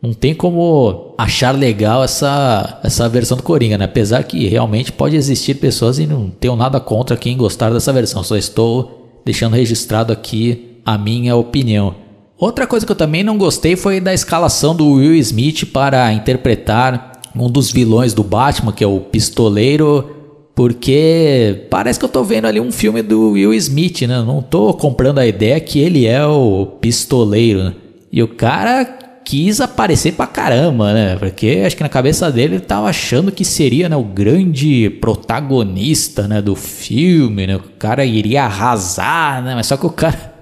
não 0.01 0.15
tem 0.15 0.35
como 0.35 1.15
achar 1.19 1.51
legal 1.51 2.03
essa, 2.03 2.81
essa 2.83 3.07
versão 3.11 3.37
do 3.37 3.43
Coringa, 3.43 3.77
né? 3.77 3.85
Apesar 3.85 4.25
que 4.25 4.49
realmente 4.49 4.91
pode 4.91 5.17
existir 5.17 5.57
pessoas 5.57 5.99
e 5.99 6.07
não 6.07 6.31
tenho 6.31 6.57
nada 6.57 6.81
contra 6.81 7.15
quem 7.15 7.37
gostar 7.37 7.69
dessa 7.69 7.93
versão, 7.93 8.25
só 8.25 8.39
estou 8.39 9.21
deixando 9.23 9.53
registrado 9.53 10.11
aqui 10.11 10.71
a 10.85 10.99
minha 10.99 11.37
opinião. 11.37 11.95
Outra 12.39 12.67
coisa 12.67 12.85
que 12.85 12.93
eu 12.93 12.97
também 12.97 13.23
não 13.23 13.39
gostei 13.39 13.77
foi 13.77 14.01
da 14.01 14.13
escalação 14.13 14.75
do 14.75 14.95
Will 14.95 15.15
Smith 15.17 15.67
para 15.73 16.13
interpretar 16.13 17.13
um 17.35 17.49
dos 17.49 17.71
vilões 17.71 18.13
do 18.13 18.23
Batman, 18.23 18.73
que 18.73 18.85
é 18.85 18.87
o 18.87 19.01
Pistoleiro 19.01 20.15
porque 20.55 21.67
parece 21.69 21.99
que 21.99 22.05
eu 22.05 22.09
tô 22.09 22.23
vendo 22.23 22.47
ali 22.47 22.61
um 22.61 22.71
filme 22.71 23.03
do 23.03 23.33
Will 23.33 23.53
Smith, 23.55 24.03
né? 24.03 24.23
Não 24.23 24.41
tô 24.41 24.73
comprando 24.73 25.19
a 25.19 25.27
ideia 25.27 25.59
que 25.59 25.81
ele 25.81 26.07
é 26.07 26.25
o 26.25 26.67
pistoleiro, 26.81 27.65
né? 27.65 27.75
E 28.13 28.23
o 28.23 28.29
cara 28.29 28.85
quis 29.25 29.61
aparecer 29.61 30.13
pra 30.13 30.29
caramba, 30.29 30.93
né? 30.93 31.17
Porque 31.17 31.65
acho 31.67 31.77
que 31.77 31.83
na 31.83 31.89
cabeça 31.89 32.31
dele 32.31 32.55
ele 32.55 32.61
tava 32.61 32.87
achando 32.89 33.33
que 33.33 33.45
seria 33.45 33.89
né, 33.89 33.97
o 33.97 34.05
grande 34.05 34.91
protagonista 35.01 36.29
né, 36.29 36.41
do 36.41 36.55
filme, 36.55 37.49
né? 37.49 37.57
O 37.57 37.63
cara 37.77 38.05
iria 38.05 38.45
arrasar, 38.45 39.43
né? 39.43 39.57
Mas 39.57 39.67
só 39.67 39.77
que 39.77 39.87
o 39.87 39.91
cara 39.91 40.34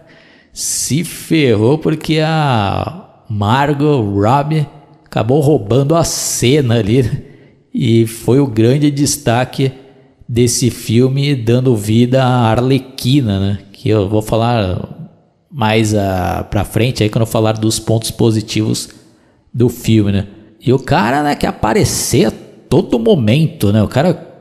se 0.53 1.03
ferrou 1.03 1.79
porque 1.79 2.21
a 2.21 3.25
Margot 3.29 4.03
Robbie 4.03 4.67
acabou 5.05 5.41
roubando 5.41 5.95
a 5.95 6.05
cena 6.05 6.79
ali 6.79 7.03
né? 7.03 7.23
e 7.73 8.07
foi 8.07 8.39
o 8.39 8.47
grande 8.47 8.91
destaque 8.91 9.73
desse 10.29 10.71
filme 10.71 11.35
dando 11.35 11.77
vida 11.77 12.23
à 12.23 12.51
Arlequina, 12.51 13.41
né? 13.41 13.59
Que 13.73 13.89
eu 13.89 14.09
vou 14.09 14.23
falar 14.23 14.89
mais 15.51 15.93
uh, 15.93 16.45
pra 16.51 16.65
frente 16.65 17.03
aí 17.03 17.11
quando 17.11 17.23
eu 17.23 17.27
falar 17.27 17.53
dos 17.53 17.79
pontos 17.79 18.11
positivos 18.11 18.89
do 19.53 19.69
filme, 19.69 20.13
né? 20.13 20.27
E 20.65 20.73
o 20.73 20.79
cara, 20.79 21.23
né, 21.23 21.35
quer 21.35 21.49
aparecer 21.49 22.27
a 22.27 22.33
todo 22.69 22.99
momento, 22.99 23.73
né? 23.73 23.83
O 23.83 23.89
cara 23.89 24.32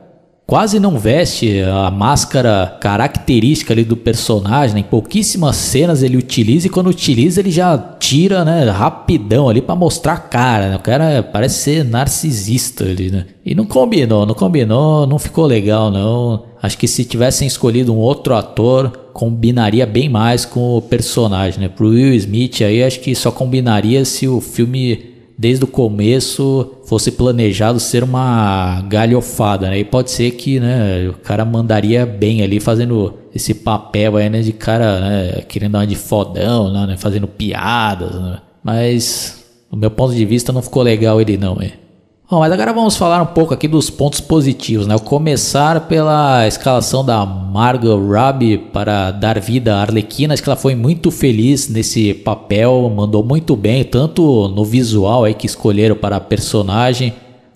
quase 0.52 0.78
não 0.78 0.98
veste 0.98 1.62
a 1.62 1.90
máscara 1.90 2.76
característica 2.78 3.72
ali 3.72 3.84
do 3.84 3.96
personagem, 3.96 4.74
né? 4.74 4.80
em 4.80 4.84
pouquíssimas 4.84 5.56
cenas 5.56 6.02
ele 6.02 6.18
utiliza 6.18 6.66
e 6.66 6.70
quando 6.70 6.88
utiliza 6.88 7.40
ele 7.40 7.50
já 7.50 7.78
tira, 7.98 8.44
né, 8.44 8.68
rapidão 8.68 9.48
ali 9.48 9.62
para 9.62 9.74
mostrar 9.74 10.12
a 10.12 10.18
cara, 10.18 10.68
né? 10.68 10.76
O 10.76 10.80
cara 10.80 11.22
parece 11.22 11.62
ser 11.62 11.84
narcisista 11.86 12.84
ali, 12.84 13.10
né? 13.10 13.24
E 13.46 13.54
não 13.54 13.64
combinou, 13.64 14.26
não 14.26 14.34
combinou, 14.34 15.06
não 15.06 15.18
ficou 15.18 15.46
legal 15.46 15.90
não. 15.90 16.44
Acho 16.62 16.76
que 16.76 16.86
se 16.86 17.02
tivessem 17.06 17.48
escolhido 17.48 17.94
um 17.94 17.96
outro 17.96 18.34
ator, 18.34 18.90
combinaria 19.14 19.86
bem 19.86 20.10
mais 20.10 20.44
com 20.44 20.76
o 20.76 20.82
personagem, 20.82 21.60
né? 21.60 21.68
Pro 21.68 21.88
Will 21.88 22.12
Smith 22.12 22.60
aí 22.60 22.84
acho 22.84 23.00
que 23.00 23.14
só 23.14 23.30
combinaria 23.30 24.04
se 24.04 24.28
o 24.28 24.38
filme 24.38 25.11
desde 25.38 25.64
o 25.64 25.66
começo 25.66 26.78
fosse 26.84 27.12
planejado 27.12 27.80
ser 27.80 28.04
uma 28.04 28.82
galhofada, 28.88 29.70
né? 29.70 29.78
E 29.78 29.84
pode 29.84 30.10
ser 30.10 30.32
que, 30.32 30.60
né, 30.60 31.08
o 31.08 31.14
cara 31.14 31.44
mandaria 31.44 32.04
bem 32.06 32.42
ali 32.42 32.60
fazendo 32.60 33.14
esse 33.34 33.54
papel 33.54 34.16
aí, 34.16 34.28
né, 34.28 34.40
de 34.40 34.52
cara, 34.52 35.00
né, 35.00 35.42
querendo 35.48 35.72
dar 35.72 35.86
de 35.86 35.96
fodão, 35.96 36.72
né, 36.86 36.96
fazendo 36.96 37.26
piadas, 37.26 38.14
né? 38.14 38.38
Mas, 38.62 39.44
do 39.70 39.76
meu 39.76 39.90
ponto 39.90 40.14
de 40.14 40.24
vista, 40.24 40.52
não 40.52 40.62
ficou 40.62 40.82
legal 40.82 41.20
ele 41.20 41.36
não, 41.36 41.56
é. 41.60 41.81
Bom, 42.30 42.38
mas 42.38 42.50
agora 42.50 42.72
vamos 42.72 42.96
falar 42.96 43.20
um 43.20 43.26
pouco 43.26 43.52
aqui 43.52 43.68
dos 43.68 43.90
pontos 43.90 44.20
positivos, 44.20 44.86
né? 44.86 44.98
começar 44.98 45.86
pela 45.86 46.46
escalação 46.46 47.04
da 47.04 47.26
Margot 47.26 47.98
Robbie 47.98 48.56
para 48.56 49.10
dar 49.10 49.38
vida 49.38 49.74
à 49.74 49.82
Arlequina. 49.82 50.32
Acho 50.32 50.42
que 50.42 50.48
ela 50.48 50.56
foi 50.56 50.74
muito 50.74 51.10
feliz 51.10 51.68
nesse 51.68 52.14
papel, 52.14 52.90
mandou 52.94 53.22
muito 53.22 53.54
bem, 53.54 53.84
tanto 53.84 54.48
no 54.48 54.64
visual 54.64 55.24
aí 55.24 55.34
que 55.34 55.46
escolheram 55.46 55.94
para 55.94 56.16
a 56.16 56.20
personagem, 56.20 57.12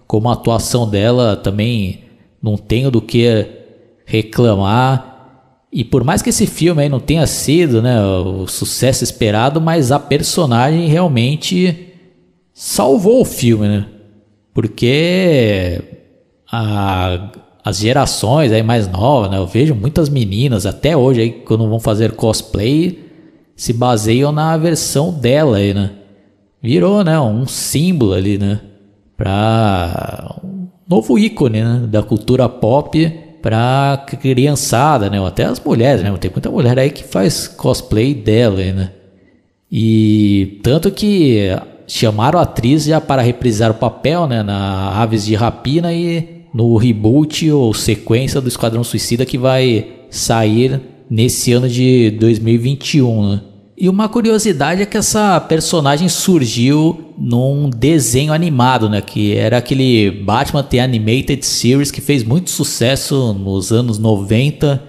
como 0.06 0.28
a 0.28 0.34
atuação 0.34 0.86
dela 0.86 1.36
também 1.36 2.00
não 2.42 2.58
tenho 2.58 2.90
do 2.90 3.00
que 3.00 3.46
reclamar. 4.04 5.14
E 5.72 5.84
por 5.84 6.04
mais 6.04 6.20
que 6.20 6.28
esse 6.28 6.46
filme 6.46 6.82
aí 6.82 6.88
não 6.88 7.00
tenha 7.00 7.26
sido 7.26 7.80
né, 7.80 7.98
o 8.04 8.46
sucesso 8.46 9.02
esperado, 9.02 9.58
mas 9.58 9.90
a 9.90 9.98
personagem 9.98 10.86
realmente 10.86 11.94
salvou 12.52 13.22
o 13.22 13.24
filme, 13.24 13.68
né? 13.68 13.86
Porque 14.56 15.82
a, 16.50 17.30
as 17.62 17.76
gerações 17.76 18.50
aí 18.50 18.62
mais 18.62 18.88
novas, 18.88 19.30
né, 19.30 19.36
eu 19.36 19.46
vejo 19.46 19.74
muitas 19.74 20.08
meninas 20.08 20.64
até 20.64 20.96
hoje 20.96 21.20
aí 21.20 21.30
quando 21.30 21.68
vão 21.68 21.78
fazer 21.78 22.12
cosplay 22.12 23.04
se 23.54 23.74
baseiam 23.74 24.32
na 24.32 24.56
versão 24.56 25.12
dela 25.12 25.58
aí, 25.58 25.74
né? 25.74 25.90
Virou, 26.62 27.04
né, 27.04 27.20
um 27.20 27.46
símbolo 27.46 28.14
ali, 28.14 28.38
né, 28.38 28.60
para 29.14 30.36
um 30.42 30.68
novo 30.88 31.18
ícone, 31.18 31.60
né, 31.60 31.86
da 31.86 32.02
cultura 32.02 32.48
pop 32.48 33.12
para 33.42 34.06
criançada, 34.22 35.10
né, 35.10 35.22
até 35.22 35.44
as 35.44 35.60
mulheres, 35.60 36.02
né? 36.02 36.16
Tem 36.18 36.30
muita 36.30 36.50
mulher 36.50 36.78
aí 36.78 36.88
que 36.88 37.04
faz 37.04 37.46
cosplay 37.46 38.14
dela, 38.14 38.58
aí, 38.60 38.72
né? 38.72 38.90
E 39.70 40.60
tanto 40.62 40.90
que 40.90 41.50
chamaram 41.86 42.38
a 42.38 42.42
atriz 42.42 42.84
já 42.84 43.00
para 43.00 43.22
reprisar 43.22 43.70
o 43.70 43.74
papel 43.74 44.26
né, 44.26 44.42
na 44.42 44.90
Aves 45.00 45.24
de 45.24 45.34
Rapina 45.34 45.92
e 45.92 46.44
no 46.52 46.76
reboot 46.76 47.50
ou 47.50 47.72
sequência 47.74 48.40
do 48.40 48.48
Esquadrão 48.48 48.82
Suicida 48.82 49.26
que 49.26 49.38
vai 49.38 49.86
sair 50.10 50.80
nesse 51.08 51.52
ano 51.52 51.68
de 51.68 52.10
2021. 52.12 53.30
Né? 53.30 53.40
E 53.78 53.90
uma 53.90 54.08
curiosidade 54.08 54.80
é 54.80 54.86
que 54.86 54.96
essa 54.96 55.38
personagem 55.38 56.08
surgiu 56.08 57.12
num 57.18 57.68
desenho 57.68 58.32
animado, 58.32 58.88
né? 58.88 59.02
Que 59.02 59.36
era 59.36 59.58
aquele 59.58 60.10
Batman 60.10 60.62
The 60.62 60.80
Animated 60.80 61.44
Series 61.44 61.90
que 61.90 62.00
fez 62.00 62.24
muito 62.24 62.48
sucesso 62.48 63.34
nos 63.34 63.72
anos 63.72 63.98
90, 63.98 64.82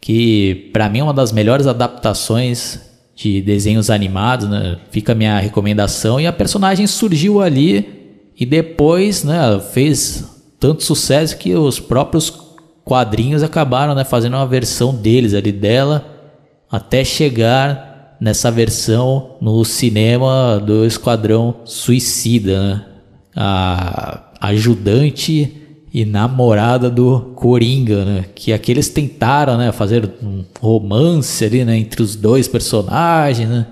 que 0.00 0.70
para 0.72 0.88
mim 0.88 0.98
é 0.98 1.02
uma 1.04 1.14
das 1.14 1.30
melhores 1.30 1.68
adaptações 1.68 2.80
de 3.16 3.40
desenhos 3.40 3.88
animados, 3.88 4.46
né? 4.46 4.76
Fica 4.90 5.12
a 5.12 5.14
minha 5.14 5.38
recomendação. 5.38 6.20
E 6.20 6.26
a 6.26 6.32
personagem 6.32 6.86
surgiu 6.86 7.40
ali 7.40 8.20
e 8.38 8.44
depois, 8.44 9.24
né, 9.24 9.58
fez 9.72 10.24
tanto 10.60 10.84
sucesso 10.84 11.38
que 11.38 11.54
os 11.54 11.80
próprios 11.80 12.30
quadrinhos 12.84 13.42
acabaram, 13.42 13.94
né, 13.94 14.04
fazendo 14.04 14.34
uma 14.34 14.46
versão 14.46 14.94
deles 14.94 15.32
ali 15.32 15.50
dela 15.50 16.04
até 16.70 17.02
chegar 17.02 18.16
nessa 18.20 18.50
versão 18.50 19.36
no 19.40 19.64
cinema 19.64 20.62
do 20.64 20.84
Esquadrão 20.84 21.56
Suicida, 21.64 22.62
né? 22.62 22.86
A 23.38 24.30
ajudante 24.40 25.65
e 25.96 26.04
namorada 26.04 26.90
do 26.90 27.32
Coringa, 27.34 28.04
né? 28.04 28.26
Que 28.34 28.52
aqueles 28.52 28.90
tentaram, 28.90 29.56
né, 29.56 29.72
fazer 29.72 30.12
um 30.22 30.44
romance 30.60 31.42
ali, 31.42 31.64
né, 31.64 31.78
entre 31.78 32.02
os 32.02 32.14
dois 32.14 32.46
personagens, 32.46 33.48
né? 33.48 33.66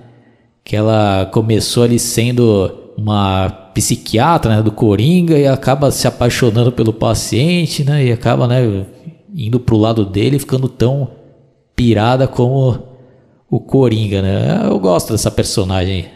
Que 0.64 0.74
ela 0.74 1.26
começou 1.26 1.82
ali 1.82 1.98
sendo 1.98 2.72
uma 2.96 3.50
psiquiatra, 3.74 4.56
né, 4.56 4.62
do 4.62 4.72
Coringa 4.72 5.38
e 5.38 5.46
acaba 5.46 5.90
se 5.90 6.08
apaixonando 6.08 6.72
pelo 6.72 6.94
paciente, 6.94 7.84
né? 7.84 8.06
E 8.06 8.10
acaba, 8.10 8.48
né, 8.48 8.86
indo 9.36 9.60
pro 9.60 9.76
lado 9.76 10.02
dele, 10.06 10.38
ficando 10.38 10.66
tão 10.66 11.10
pirada 11.76 12.26
como 12.26 12.84
o 13.50 13.60
Coringa, 13.60 14.22
né? 14.22 14.62
Eu 14.64 14.78
gosto 14.78 15.12
dessa 15.12 15.30
personagem. 15.30 16.06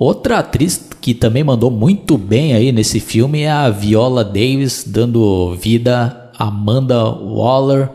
Outra 0.00 0.38
atriz 0.38 0.82
que 0.98 1.12
também 1.12 1.44
mandou 1.44 1.70
muito 1.70 2.16
bem 2.16 2.54
aí 2.54 2.72
nesse 2.72 2.98
filme 2.98 3.42
é 3.42 3.50
a 3.50 3.68
Viola 3.68 4.24
Davis, 4.24 4.82
dando 4.86 5.54
vida 5.56 6.30
a 6.38 6.46
Amanda 6.46 7.04
Waller, 7.04 7.90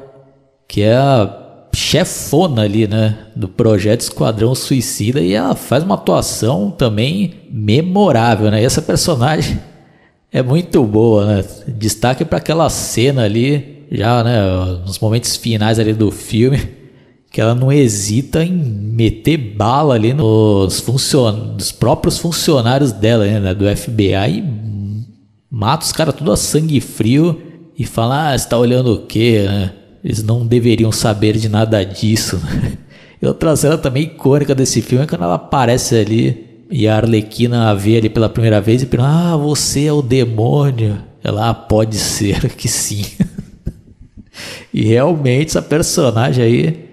que 0.68 0.84
é 0.84 0.96
a 0.96 1.66
chefona 1.74 2.62
ali, 2.62 2.88
né, 2.88 3.18
do 3.36 3.48
projeto 3.48 4.02
Esquadrão 4.02 4.54
Suicida 4.54 5.20
e 5.20 5.34
ela 5.34 5.56
faz 5.56 5.84
uma 5.84 5.96
atuação 5.96 6.70
também 6.70 7.34
memorável, 7.50 8.52
né? 8.52 8.62
E 8.62 8.66
essa 8.66 8.84
personagem 8.84 9.60
é 10.32 10.44
muito 10.44 10.84
boa, 10.84 11.26
né? 11.26 11.46
Destaque 11.68 12.24
para 12.24 12.38
aquela 12.38 12.70
cena 12.70 13.24
ali, 13.24 13.84
já, 13.92 14.24
né, 14.24 14.40
nos 14.86 15.00
momentos 15.00 15.36
finais 15.36 15.80
ali 15.80 15.92
do 15.92 16.12
filme 16.12 16.85
que 17.36 17.42
ela 17.42 17.54
não 17.54 17.70
hesita 17.70 18.46
em 18.46 18.54
meter 18.54 19.36
bala 19.36 19.96
ali 19.96 20.13
nos, 20.13 20.80
funcion... 20.80 21.34
nos 21.34 21.70
próprios 21.70 22.18
funcionários 22.18 22.94
dela, 22.94 23.25
né, 23.27 23.54
do 23.54 23.65
FBI, 23.75 24.39
e 24.39 24.44
mata 25.51 25.86
os 25.86 25.92
caras 25.92 26.15
tudo 26.15 26.32
a 26.32 26.38
sangue 26.38 26.80
frio 26.80 27.42
e 27.77 27.86
fala, 27.86 28.32
ah, 28.32 28.38
você 28.38 28.48
tá 28.48 28.58
olhando 28.58 28.94
o 28.94 29.06
quê, 29.06 29.44
né? 29.46 29.74
Eles 30.01 30.24
não 30.24 30.48
deveriam 30.48 30.94
saber 30.94 31.36
de 31.36 31.50
nada 31.50 31.84
disso. 31.84 32.39
e 33.22 33.27
outra 33.27 33.54
cena 33.58 33.77
também 33.77 34.04
icônica 34.04 34.56
desse 34.56 34.82
filme 34.82 35.04
é 35.04 35.08
quando 35.08 35.25
ela 35.25 35.36
aparece 35.36 35.94
ali 35.94 36.65
e 36.72 36.88
a 36.88 36.96
Arlequina 36.96 37.70
a 37.70 37.74
vê 37.74 37.98
ali 37.98 38.08
pela 38.08 38.30
primeira 38.30 38.62
vez 38.62 38.82
e 38.82 38.86
pergunta, 38.86 39.12
ah, 39.12 39.36
você 39.36 39.88
é 39.88 39.92
o 39.92 40.01
demônio. 40.01 41.00
Ela, 41.22 41.50
ah, 41.50 41.54
pode 41.54 41.98
ser 41.98 42.48
que 42.56 42.70
sim. 42.70 43.04
e 44.74 44.84
realmente 44.86 45.50
essa 45.50 45.62
personagem 45.62 46.42
aí 46.42 46.86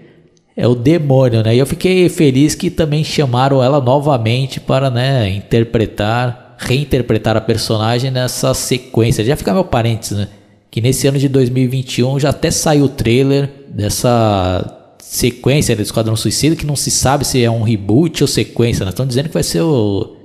é 0.55 0.67
o 0.67 0.75
demônio, 0.75 1.43
né? 1.43 1.55
E 1.55 1.59
eu 1.59 1.65
fiquei 1.65 2.07
feliz 2.09 2.55
que 2.55 2.69
também 2.69 3.03
chamaram 3.03 3.61
ela 3.63 3.81
novamente 3.81 4.59
para, 4.59 4.89
né, 4.89 5.29
interpretar, 5.29 6.55
reinterpretar 6.57 7.35
a 7.35 7.41
personagem 7.41 8.11
nessa 8.11 8.53
sequência. 8.53 9.23
Já 9.23 9.35
fica 9.35 9.53
meu 9.53 9.65
parênteses, 9.65 10.17
né? 10.17 10.27
Que 10.69 10.81
nesse 10.81 11.07
ano 11.07 11.17
de 11.17 11.27
2021 11.27 12.19
já 12.19 12.29
até 12.29 12.51
saiu 12.51 12.85
o 12.85 12.89
trailer 12.89 13.49
dessa 13.69 14.95
sequência 14.99 15.75
do 15.75 15.81
Esquadrão 15.81 16.15
Suicida, 16.15 16.55
que 16.55 16.65
não 16.65 16.75
se 16.75 16.89
sabe 16.89 17.25
se 17.25 17.43
é 17.43 17.49
um 17.49 17.61
reboot 17.61 18.23
ou 18.23 18.27
sequência, 18.27 18.85
né? 18.85 18.89
Estão 18.89 19.05
dizendo 19.05 19.27
que 19.27 19.33
vai 19.33 19.43
ser 19.43 19.61
o, 19.61 20.15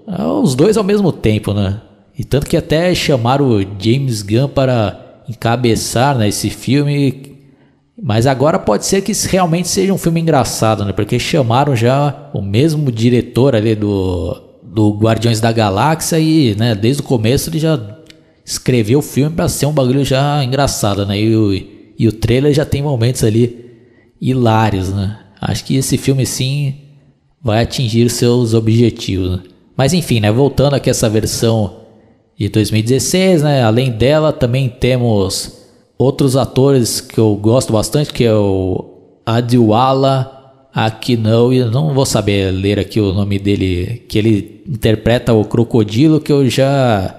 os 0.43 0.55
dois 0.55 0.77
ao 0.77 0.85
mesmo 0.85 1.11
tempo, 1.13 1.53
né? 1.53 1.81
E 2.19 2.25
tanto 2.25 2.47
que 2.47 2.57
até 2.57 2.95
chamaram 2.95 3.49
o 3.49 3.61
James 3.79 4.23
Gunn 4.23 4.49
para 4.49 5.23
encabeçar 5.29 6.17
né, 6.17 6.29
esse 6.29 6.51
filme 6.51 7.28
mas 8.01 8.27
agora 8.27 8.59
pode 8.59 8.87
ser 8.87 9.03
que 9.03 9.13
realmente 9.29 9.69
seja 9.69 9.93
um 9.93 9.99
filme 9.99 10.21
engraçado, 10.21 10.85
né? 10.85 10.93
Porque 10.93 11.19
chamaram 11.19 11.75
já 11.75 12.31
o 12.33 12.41
mesmo 12.41 12.93
diretor 12.93 13.57
ali 13.57 13.75
do, 13.75 14.41
do 14.63 14.91
Guardiões 14.91 15.41
da 15.41 15.51
Galáxia 15.51 16.19
e, 16.19 16.55
né, 16.55 16.75
desde 16.77 17.03
o 17.03 17.05
começo 17.05 17.51
ele 17.51 17.59
já 17.59 17.99
escreveu 18.45 19.01
o 19.01 19.03
filme 19.03 19.35
para 19.35 19.49
ser 19.49 19.67
um 19.67 19.73
bagulho 19.73 20.05
já 20.05 20.43
engraçado, 20.45 21.05
né? 21.05 21.21
E 21.21 21.35
o, 21.35 21.53
e 21.99 22.09
o 22.09 22.13
trailer 22.13 22.55
já 22.55 22.65
tem 22.65 22.83
momentos 22.83 23.25
ali 23.25 23.67
hilários, 24.21 24.91
né? 24.91 25.19
Acho 25.41 25.65
que 25.65 25.77
esse 25.77 25.99
filme 25.99 26.25
sim 26.25 26.77
vai 27.43 27.63
atingir 27.63 28.09
seus 28.11 28.55
objetivos. 28.55 29.31
Né? 29.33 29.43
Mas 29.77 29.93
enfim, 29.93 30.21
né? 30.21 30.31
Voltando 30.31 30.75
aqui 30.75 30.89
a 30.89 30.93
essa 30.93 31.09
versão 31.09 31.81
de 32.39 32.49
2016, 32.49 33.43
né? 33.43 33.63
Além 33.63 33.91
dela 33.91 34.33
também 34.33 34.69
temos 34.69 35.58
outros 35.99 36.37
atores 36.37 37.01
que 37.01 37.19
eu 37.19 37.35
gosto 37.35 37.73
bastante, 37.73 38.13
que 38.13 38.25
é 38.25 38.35
o 38.35 38.85
Adiwala 39.27 40.69
Akinau, 40.73 41.53
e 41.53 41.65
não 41.65 41.93
vou 41.93 42.07
saber 42.07 42.53
ler 42.53 42.79
aqui 42.79 43.01
o 43.01 43.13
nome 43.13 43.39
dele, 43.39 44.05
que 44.09 44.17
ele 44.17 44.63
interpreta 44.67 45.35
o 45.35 45.45
Crocodilo, 45.45 46.21
que 46.21 46.33
eu 46.33 46.49
já 46.49 47.15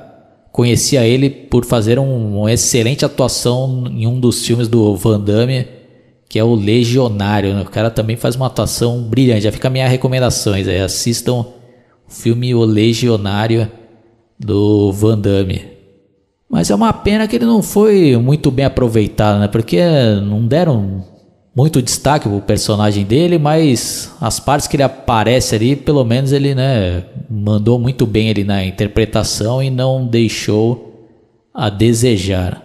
conhecia 0.52 1.06
ele 1.06 1.30
por 1.30 1.66
fazer 1.66 2.00
um, 2.00 2.40
uma 2.40 2.52
excelente 2.52 3.04
atuação 3.04 3.86
em 3.88 4.08
um 4.08 4.20
dos 4.20 4.46
filmes 4.46 4.68
do 4.68 4.96
Van 4.96 5.20
Damme, 5.20 5.68
que 6.28 6.40
é 6.40 6.44
o 6.44 6.54
Legionário. 6.56 7.54
Né? 7.54 7.62
O 7.62 7.70
cara 7.70 7.90
também 7.90 8.16
faz 8.16 8.36
uma 8.36 8.48
atuação 8.48 9.02
brilhante. 9.04 9.42
Já 9.42 9.52
fica 9.52 9.68
a 9.68 9.72
minha 9.72 9.88
recomendações 9.88 10.68
aí. 10.68 10.80
Assistam 10.80 11.34
o 11.42 11.46
filme 12.08 12.54
O 12.54 12.64
Legionário 12.64 13.70
do 14.40 14.92
Van 14.92 15.18
Damme. 15.18 15.79
Mas 16.50 16.72
é 16.72 16.76
uma 16.76 16.92
pena 16.92 17.28
que 17.28 17.36
ele 17.36 17.46
não 17.46 17.62
foi 17.62 18.18
muito 18.18 18.50
bem 18.50 18.66
aproveitado, 18.66 19.40
né? 19.40 19.48
Porque 19.48 19.80
não 20.22 20.48
deram 20.48 21.04
muito 21.56 21.82
destaque 21.82 22.28
pro 22.28 22.42
personagem 22.42 23.04
dele, 23.04 23.38
mas 23.38 24.16
as 24.22 24.40
partes 24.40 24.68
que 24.68 24.76
ele 24.76 24.84
aparece 24.84 25.56
ali, 25.56 25.76
pelo 25.76 26.04
menos 26.06 26.32
ele, 26.32 26.56
né, 26.56 27.04
mandou 27.30 27.78
muito 27.78 28.06
bem 28.06 28.30
ali 28.30 28.44
na 28.44 28.64
interpretação 28.64 29.62
e 29.62 29.70
não 29.70 30.08
deixou 30.08 31.08
a 31.54 31.70
desejar. 31.70 32.64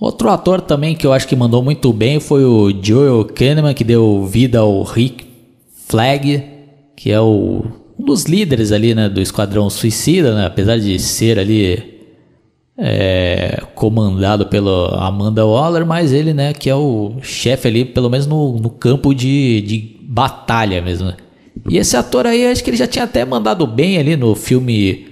Outro 0.00 0.28
ator 0.28 0.60
também 0.60 0.96
que 0.96 1.06
eu 1.06 1.12
acho 1.12 1.28
que 1.28 1.36
mandou 1.36 1.62
muito 1.62 1.92
bem 1.92 2.18
foi 2.18 2.44
o 2.44 2.72
Joel 2.82 3.24
Kahneman, 3.26 3.74
que 3.74 3.84
deu 3.84 4.26
vida 4.26 4.58
ao 4.58 4.82
Rick 4.82 5.24
Flag, 5.86 6.42
que 6.96 7.12
é 7.12 7.20
o, 7.20 7.64
um 7.96 8.04
dos 8.04 8.24
líderes 8.24 8.72
ali, 8.72 8.94
né, 8.94 9.08
do 9.08 9.20
Esquadrão 9.20 9.70
Suicida, 9.70 10.34
né, 10.34 10.46
apesar 10.46 10.78
de 10.78 10.98
ser 10.98 11.38
ali 11.38 11.91
é, 12.76 13.62
comandado 13.74 14.46
pela 14.46 15.06
Amanda 15.06 15.44
Waller, 15.46 15.86
mas 15.86 16.12
ele, 16.12 16.32
né, 16.32 16.52
que 16.52 16.70
é 16.70 16.74
o 16.74 17.16
chefe 17.22 17.68
ali, 17.68 17.84
pelo 17.84 18.08
menos 18.08 18.26
no, 18.26 18.58
no 18.58 18.70
campo 18.70 19.14
de, 19.14 19.60
de 19.62 19.96
batalha 20.02 20.80
mesmo. 20.80 21.08
Né? 21.08 21.16
E 21.68 21.78
esse 21.78 21.96
ator 21.96 22.26
aí, 22.26 22.46
acho 22.46 22.62
que 22.64 22.70
ele 22.70 22.76
já 22.76 22.86
tinha 22.86 23.04
até 23.04 23.24
mandado 23.24 23.66
bem 23.66 23.98
ali 23.98 24.16
no 24.16 24.34
filme, 24.34 25.06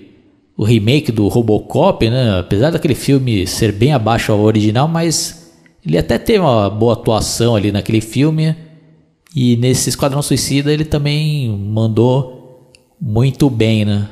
o 0.57 0.65
remake 0.65 1.13
do 1.13 1.29
Robocop, 1.29 2.09
né? 2.09 2.39
Apesar 2.41 2.71
daquele 2.71 2.95
filme 2.95 3.47
ser 3.47 3.73
bem 3.73 3.93
abaixo 3.93 4.33
ao 4.33 4.41
original, 4.41 4.89
mas 4.89 5.53
ele 5.85 5.97
até 5.97 6.19
teve 6.19 6.41
uma 6.41 6.69
boa 6.69 6.95
atuação 6.95 7.55
ali 7.55 7.71
naquele 7.71 8.01
filme. 8.01 8.55
E 9.35 9.57
nesse 9.57 9.91
Esquadrão 9.91 10.23
Suicida 10.23 10.73
ele 10.73 10.85
também 10.85 11.49
mandou 11.49 12.71
muito 13.01 13.49
bem, 13.49 13.85
né? 13.85 14.09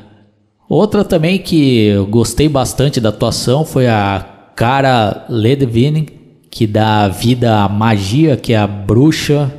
Outra 0.69 1.03
também 1.03 1.39
que 1.39 1.87
eu 1.87 2.07
gostei 2.07 2.47
bastante 2.47 3.01
da 3.01 3.09
atuação 3.09 3.65
foi 3.65 3.87
a 3.87 4.53
Cara 4.55 5.25
Ledvine, 5.29 6.07
que 6.51 6.67
dá 6.67 7.09
vida 7.09 7.63
à 7.63 7.69
magia, 7.69 8.37
que 8.37 8.53
é 8.53 8.59
a 8.59 8.67
bruxa 8.67 9.51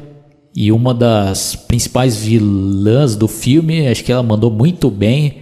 e 0.56 0.72
uma 0.72 0.93
das 0.93 1.56
principais 1.56 2.17
vilãs 2.17 3.15
do 3.15 3.28
filme. 3.28 3.88
Acho 3.88 4.04
que 4.04 4.12
ela 4.12 4.22
mandou 4.22 4.52
muito 4.52 4.91
bem, 4.91 5.38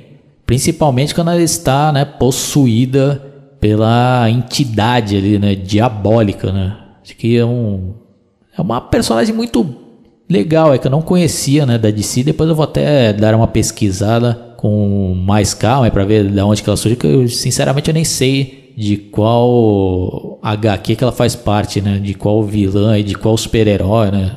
principalmente 0.45 1.13
quando 1.13 1.31
ela 1.31 1.41
está 1.41 1.91
né, 1.91 2.05
possuída 2.05 3.21
pela 3.59 4.29
entidade 4.29 5.17
ali, 5.17 5.37
né, 5.37 5.53
diabólica, 5.53 6.51
né? 6.51 6.77
Acho 7.03 7.15
que 7.17 7.35
é 7.35 7.45
um 7.45 7.93
é 8.57 8.61
uma 8.61 8.79
personagem 8.79 9.35
muito 9.35 9.65
legal, 10.29 10.73
é 10.73 10.77
que 10.77 10.87
eu 10.87 10.91
não 10.91 11.01
conhecia, 11.01 11.65
né, 11.65 11.77
da 11.77 11.91
DC. 11.91 12.23
Depois 12.23 12.49
eu 12.49 12.55
vou 12.55 12.63
até 12.63 13.11
dar 13.11 13.35
uma 13.35 13.47
pesquisada 13.47 14.46
com 14.57 15.13
mais 15.15 15.53
calma 15.53 15.89
para 15.89 16.03
ver 16.03 16.29
de 16.29 16.41
onde 16.41 16.63
que 16.63 16.69
ela 16.69 16.75
surge, 16.75 16.97
que 16.97 17.05
eu 17.05 17.29
sinceramente 17.29 17.89
eu 17.89 17.93
nem 17.93 18.03
sei 18.03 18.73
de 18.75 18.97
qual 18.97 20.39
HQ 20.41 20.95
que 20.95 21.03
ela 21.03 21.13
faz 21.13 21.35
parte, 21.35 21.79
né? 21.79 21.99
De 21.99 22.13
qual 22.13 22.43
vilã 22.43 22.97
e 22.99 23.03
de 23.03 23.15
qual 23.15 23.37
super-herói, 23.37 24.11
né? 24.11 24.35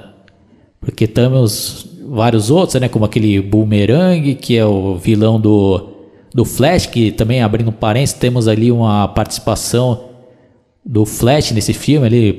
Porque 0.80 1.06
temos 1.06 1.86
vários 2.08 2.50
outros, 2.50 2.80
né? 2.80 2.88
Como 2.88 3.04
aquele 3.04 3.40
Boomerang, 3.40 4.34
que 4.36 4.56
é 4.56 4.64
o 4.64 4.96
vilão 4.96 5.40
do, 5.40 5.88
do 6.34 6.44
Flash, 6.44 6.86
que 6.86 7.12
também, 7.12 7.42
abrindo 7.42 7.72
parênteses, 7.72 8.14
temos 8.14 8.48
ali 8.48 8.70
uma 8.70 9.08
participação 9.08 10.04
do 10.84 11.04
Flash 11.04 11.52
nesse 11.52 11.74
filme 11.74 12.06
ali, 12.06 12.32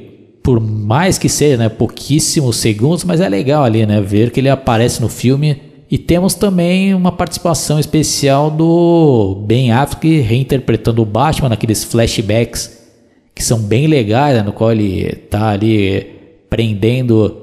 por 0.44 0.60
mais 0.60 1.20
que 1.20 1.30
seja, 1.30 1.58
né? 1.58 1.70
Pouquíssimos 1.70 2.58
segundos, 2.58 3.04
mas 3.04 3.22
é 3.22 3.30
legal 3.30 3.64
ali, 3.64 3.86
né? 3.86 4.02
Ver 4.02 4.32
que 4.32 4.40
ele 4.40 4.50
aparece 4.50 5.02
no 5.02 5.10
filme 5.10 5.71
e 5.92 5.98
temos 5.98 6.34
também 6.34 6.94
uma 6.94 7.12
participação 7.12 7.78
especial 7.78 8.50
do 8.50 9.44
Ben 9.46 9.74
Affleck 9.74 10.22
reinterpretando 10.22 11.02
o 11.02 11.06
Batman 11.06 11.50
naqueles 11.50 11.84
flashbacks 11.84 12.80
que 13.36 13.44
são 13.44 13.60
bem 13.60 13.88
legais, 13.88 14.38
né, 14.38 14.42
no 14.42 14.54
qual 14.54 14.72
ele 14.72 15.04
está 15.04 15.50
ali 15.50 16.08
prendendo 16.50 17.42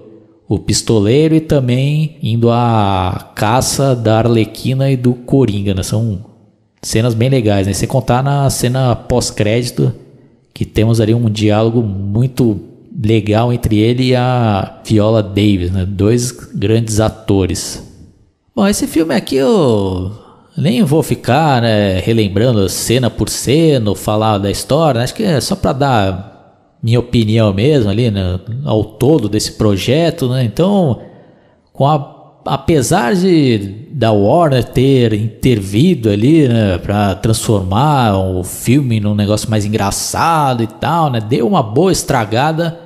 o 0.48 0.58
pistoleiro 0.58 1.34
e 1.34 1.40
também 1.40 2.16
indo 2.22 2.50
à 2.50 3.32
caça 3.34 3.94
da 3.94 4.18
Arlequina 4.18 4.90
e 4.90 4.96
do 4.96 5.12
Coringa, 5.12 5.74
né? 5.74 5.82
São 5.82 6.24
cenas 6.80 7.12
bem 7.12 7.28
legais, 7.28 7.66
né? 7.66 7.74
Sem 7.74 7.86
contar 7.86 8.22
na 8.22 8.48
cena 8.48 8.96
pós-crédito 8.96 9.92
que 10.54 10.64
temos 10.64 11.00
ali 11.00 11.12
um 11.12 11.28
diálogo 11.28 11.82
muito 11.82 12.58
legal 13.04 13.52
entre 13.52 13.76
ele 13.76 14.08
e 14.08 14.16
a 14.16 14.80
Viola 14.84 15.22
Davis, 15.22 15.70
né? 15.70 15.84
Dois 15.84 16.30
grandes 16.32 16.98
atores. 16.98 17.87
Bom, 18.58 18.66
esse 18.66 18.88
filme 18.88 19.14
aqui 19.14 19.36
eu 19.36 20.10
nem 20.56 20.82
vou 20.82 21.00
ficar 21.00 21.62
né, 21.62 22.00
relembrando 22.00 22.68
cena 22.68 23.08
por 23.08 23.28
cena, 23.28 23.94
falar 23.94 24.38
da 24.38 24.50
história, 24.50 24.98
né? 24.98 25.04
acho 25.04 25.14
que 25.14 25.22
é 25.22 25.40
só 25.40 25.54
para 25.54 25.72
dar 25.72 26.74
minha 26.82 26.98
opinião 26.98 27.54
mesmo 27.54 27.88
ali, 27.88 28.10
né, 28.10 28.40
ao 28.64 28.82
todo 28.82 29.28
desse 29.28 29.52
projeto, 29.52 30.28
né? 30.28 30.42
Então, 30.42 31.00
com 31.72 31.86
a 31.86 32.18
apesar 32.44 33.14
de 33.14 33.86
da 33.92 34.10
Warner 34.10 34.64
ter 34.64 35.12
intervido 35.12 36.10
ali, 36.10 36.48
né, 36.48 36.78
para 36.78 37.14
transformar 37.14 38.18
o 38.18 38.42
filme 38.42 38.98
num 38.98 39.14
negócio 39.14 39.48
mais 39.48 39.64
engraçado 39.64 40.64
e 40.64 40.66
tal, 40.66 41.12
né, 41.12 41.20
deu 41.20 41.46
uma 41.46 41.62
boa 41.62 41.92
estragada, 41.92 42.76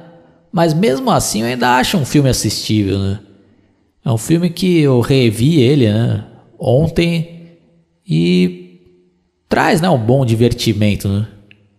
mas 0.52 0.74
mesmo 0.74 1.10
assim 1.10 1.40
eu 1.40 1.46
ainda 1.46 1.76
acho 1.76 1.96
um 1.96 2.04
filme 2.04 2.28
assistível, 2.28 2.98
né? 2.98 3.18
É 4.04 4.10
um 4.10 4.18
filme 4.18 4.50
que 4.50 4.80
eu 4.80 5.00
revi 5.00 5.60
ele, 5.60 5.92
né, 5.92 6.24
ontem 6.58 7.58
e 8.06 8.80
traz, 9.48 9.80
né, 9.80 9.88
um 9.88 9.98
bom 9.98 10.24
divertimento, 10.24 11.08
né? 11.08 11.28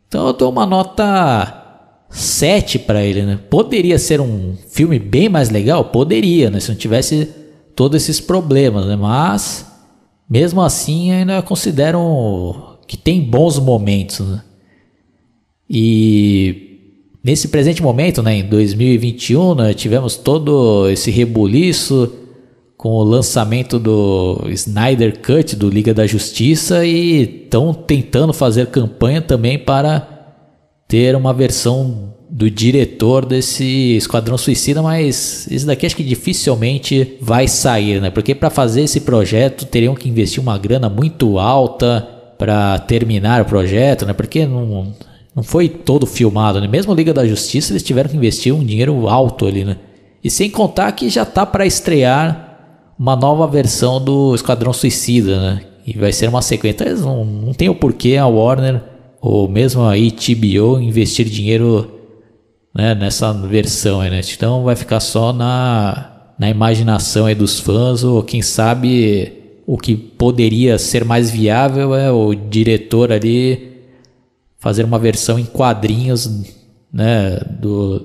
Então 0.08 0.28
eu 0.28 0.34
dou 0.34 0.52
uma 0.52 0.66
nota 0.66 2.06
7 2.10 2.80
para 2.80 3.04
ele, 3.04 3.24
né? 3.24 3.40
Poderia 3.50 3.98
ser 3.98 4.22
um 4.22 4.56
filme 4.70 5.00
bem 5.00 5.28
mais 5.28 5.50
legal, 5.50 5.86
poderia, 5.86 6.50
né, 6.50 6.60
se 6.60 6.70
não 6.70 6.78
tivesse 6.78 7.30
todos 7.76 8.02
esses 8.02 8.22
problemas, 8.22 8.86
né? 8.86 8.96
Mas 8.96 9.66
mesmo 10.30 10.62
assim 10.62 11.12
ainda 11.12 11.42
considero 11.42 12.78
que 12.88 12.98
tem 12.98 13.22
bons 13.22 13.60
momentos. 13.60 14.20
Né? 14.28 14.42
E 15.70 16.63
nesse 17.24 17.48
presente 17.48 17.82
momento, 17.82 18.22
né, 18.22 18.36
em 18.36 18.44
2021, 18.44 19.56
né, 19.56 19.74
tivemos 19.74 20.18
todo 20.18 20.90
esse 20.90 21.10
rebuliço 21.10 22.12
com 22.76 22.90
o 22.90 23.04
lançamento 23.04 23.80
do 23.80 24.42
Snyder 24.50 25.22
Cut 25.22 25.56
do 25.56 25.70
Liga 25.70 25.94
da 25.94 26.06
Justiça 26.06 26.86
e 26.86 27.44
estão 27.44 27.74
tentando 27.74 28.34
fazer 28.34 28.68
campanha 28.68 29.22
também 29.22 29.58
para 29.58 30.06
ter 30.86 31.16
uma 31.16 31.34
versão 31.34 32.14
do 32.30 32.50
diretor 32.50 33.26
desse 33.26 33.96
Esquadrão 33.96 34.38
Suicida, 34.38 34.82
mas 34.82 35.48
isso 35.50 35.66
daqui 35.68 35.86
acho 35.86 35.96
que 35.96 36.04
dificilmente 36.04 37.16
vai 37.22 37.48
sair, 37.48 38.02
né? 38.02 38.10
Porque 38.10 38.34
para 38.34 38.50
fazer 38.50 38.82
esse 38.82 39.02
projeto 39.02 39.66
teriam 39.66 39.94
que 39.94 40.10
investir 40.10 40.42
uma 40.42 40.58
grana 40.58 40.90
muito 40.90 41.38
alta 41.38 42.06
para 42.38 42.80
terminar 42.80 43.44
o 43.44 43.46
projeto, 43.46 44.06
né? 44.06 44.14
Porque 44.14 44.48
não, 44.48 44.94
não 45.36 45.44
foi 45.44 45.68
todo 45.68 46.06
filmado, 46.06 46.62
né? 46.62 46.68
Mesmo 46.68 46.94
Liga 46.94 47.14
da 47.14 47.26
Justiça 47.26 47.74
eles 47.74 47.84
tiveram 47.84 48.10
que 48.10 48.18
investir 48.18 48.54
um 48.54 48.64
dinheiro 48.64 49.08
alto 49.08 49.46
ali, 49.46 49.66
né? 49.66 49.78
E 50.24 50.30
sem 50.30 50.50
contar 50.50 50.92
que 50.92 51.10
já 51.10 51.26
tá 51.26 51.46
para 51.46 51.66
estrear 51.66 52.94
uma 52.98 53.16
nova 53.16 53.48
versão 53.48 54.04
do 54.04 54.34
Esquadrão 54.36 54.72
Suicida, 54.72 55.40
né? 55.40 55.62
E 55.86 55.98
vai 55.98 56.14
ser 56.14 56.30
uma 56.30 56.42
sequência. 56.42 56.96
Não, 56.96 57.26
não 57.26 57.54
tem 57.54 57.68
o 57.68 57.76
porquê 57.76 58.16
a 58.16 58.28
Warner 58.28 58.82
ou 59.20 59.50
mesmo 59.50 59.82
a 59.82 59.94
HBO 59.96 60.80
investir 60.80 61.26
dinheiro 61.28 61.90
né, 62.74 62.96
nessa 62.96 63.32
versão 63.34 64.02
né? 64.02 64.22
Então 64.36 64.64
vai 64.64 64.76
ficar 64.76 65.00
só 65.00 65.34
na, 65.34 66.34
na 66.38 66.50
imaginação 66.50 67.26
aí 67.26 67.36
dos 67.36 67.60
fãs, 67.60 68.04
ou 68.04 68.22
quem 68.24 68.42
sabe 68.42 69.34
o 69.66 69.78
que 69.78 69.96
poderia 69.96 70.78
ser 70.78 71.06
mais 71.06 71.32
viável 71.32 71.96
é 71.96 72.12
o 72.12 72.34
diretor 72.34 73.12
ali 73.12 73.73
fazer 74.64 74.86
uma 74.86 74.98
versão 74.98 75.38
em 75.38 75.44
quadrinhos, 75.44 76.42
né, 76.92 77.38
do, 77.60 78.02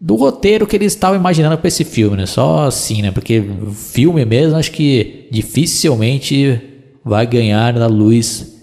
do 0.00 0.16
roteiro 0.16 0.66
que 0.66 0.74
eles 0.74 0.94
estavam 0.94 1.18
imaginando 1.18 1.58
para 1.58 1.68
esse 1.68 1.84
filme, 1.84 2.16
né? 2.16 2.24
Só 2.24 2.64
assim, 2.64 3.02
né? 3.02 3.10
Porque 3.10 3.44
filme 3.74 4.24
mesmo 4.24 4.56
acho 4.56 4.72
que 4.72 5.28
dificilmente 5.30 6.58
vai 7.04 7.26
ganhar 7.26 7.74
na 7.74 7.86
luz 7.86 8.56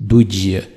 do 0.00 0.24
dia. 0.24 0.68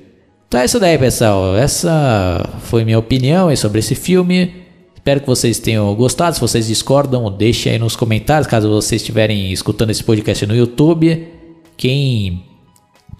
Então 0.46 0.60
é 0.60 0.64
isso 0.64 0.78
daí, 0.78 0.96
pessoal. 0.96 1.56
Essa 1.56 2.48
foi 2.60 2.84
minha 2.84 2.98
opinião 2.98 3.54
sobre 3.56 3.80
esse 3.80 3.96
filme. 3.96 4.54
Espero 4.94 5.20
que 5.20 5.26
vocês 5.26 5.58
tenham 5.58 5.92
gostado. 5.96 6.36
Se 6.36 6.40
vocês 6.40 6.68
discordam, 6.68 7.28
deixem 7.32 7.72
aí 7.72 7.78
nos 7.80 7.96
comentários. 7.96 8.46
Caso 8.46 8.68
vocês 8.68 9.02
estiverem 9.02 9.50
escutando 9.50 9.90
esse 9.90 10.04
podcast 10.04 10.46
no 10.46 10.54
YouTube. 10.54 11.26
Quem 11.76 12.44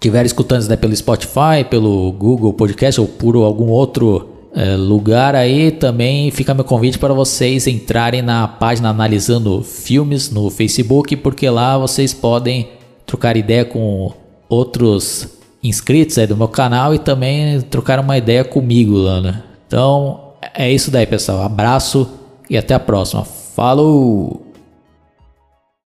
estiver 0.01 0.25
escutando 0.25 0.67
né, 0.67 0.75
pelo 0.75 0.95
Spotify, 0.95 1.63
pelo 1.69 2.11
Google 2.13 2.51
Podcast 2.53 2.99
ou 2.99 3.07
por 3.07 3.35
algum 3.35 3.69
outro 3.69 4.29
é, 4.53 4.75
lugar 4.75 5.35
aí, 5.35 5.69
também 5.69 6.31
fica 6.31 6.55
meu 6.55 6.63
convite 6.63 6.97
para 6.97 7.13
vocês 7.13 7.67
entrarem 7.67 8.23
na 8.23 8.47
página 8.47 8.89
Analisando 8.89 9.61
Filmes 9.61 10.31
no 10.31 10.49
Facebook, 10.49 11.15
porque 11.17 11.47
lá 11.47 11.77
vocês 11.77 12.15
podem 12.15 12.69
trocar 13.05 13.37
ideia 13.37 13.63
com 13.63 14.11
outros 14.49 15.27
inscritos 15.63 16.17
aí 16.17 16.25
do 16.25 16.35
meu 16.35 16.47
canal 16.47 16.95
e 16.95 16.99
também 16.99 17.61
trocaram 17.61 18.01
uma 18.01 18.17
ideia 18.17 18.43
comigo 18.43 18.97
lá, 18.97 19.21
né? 19.21 19.43
Então 19.67 20.31
é 20.55 20.71
isso 20.71 20.89
daí, 20.89 21.05
pessoal. 21.05 21.43
Abraço 21.43 22.09
e 22.49 22.57
até 22.57 22.73
a 22.73 22.79
próxima. 22.79 23.23
Falou! 23.23 24.50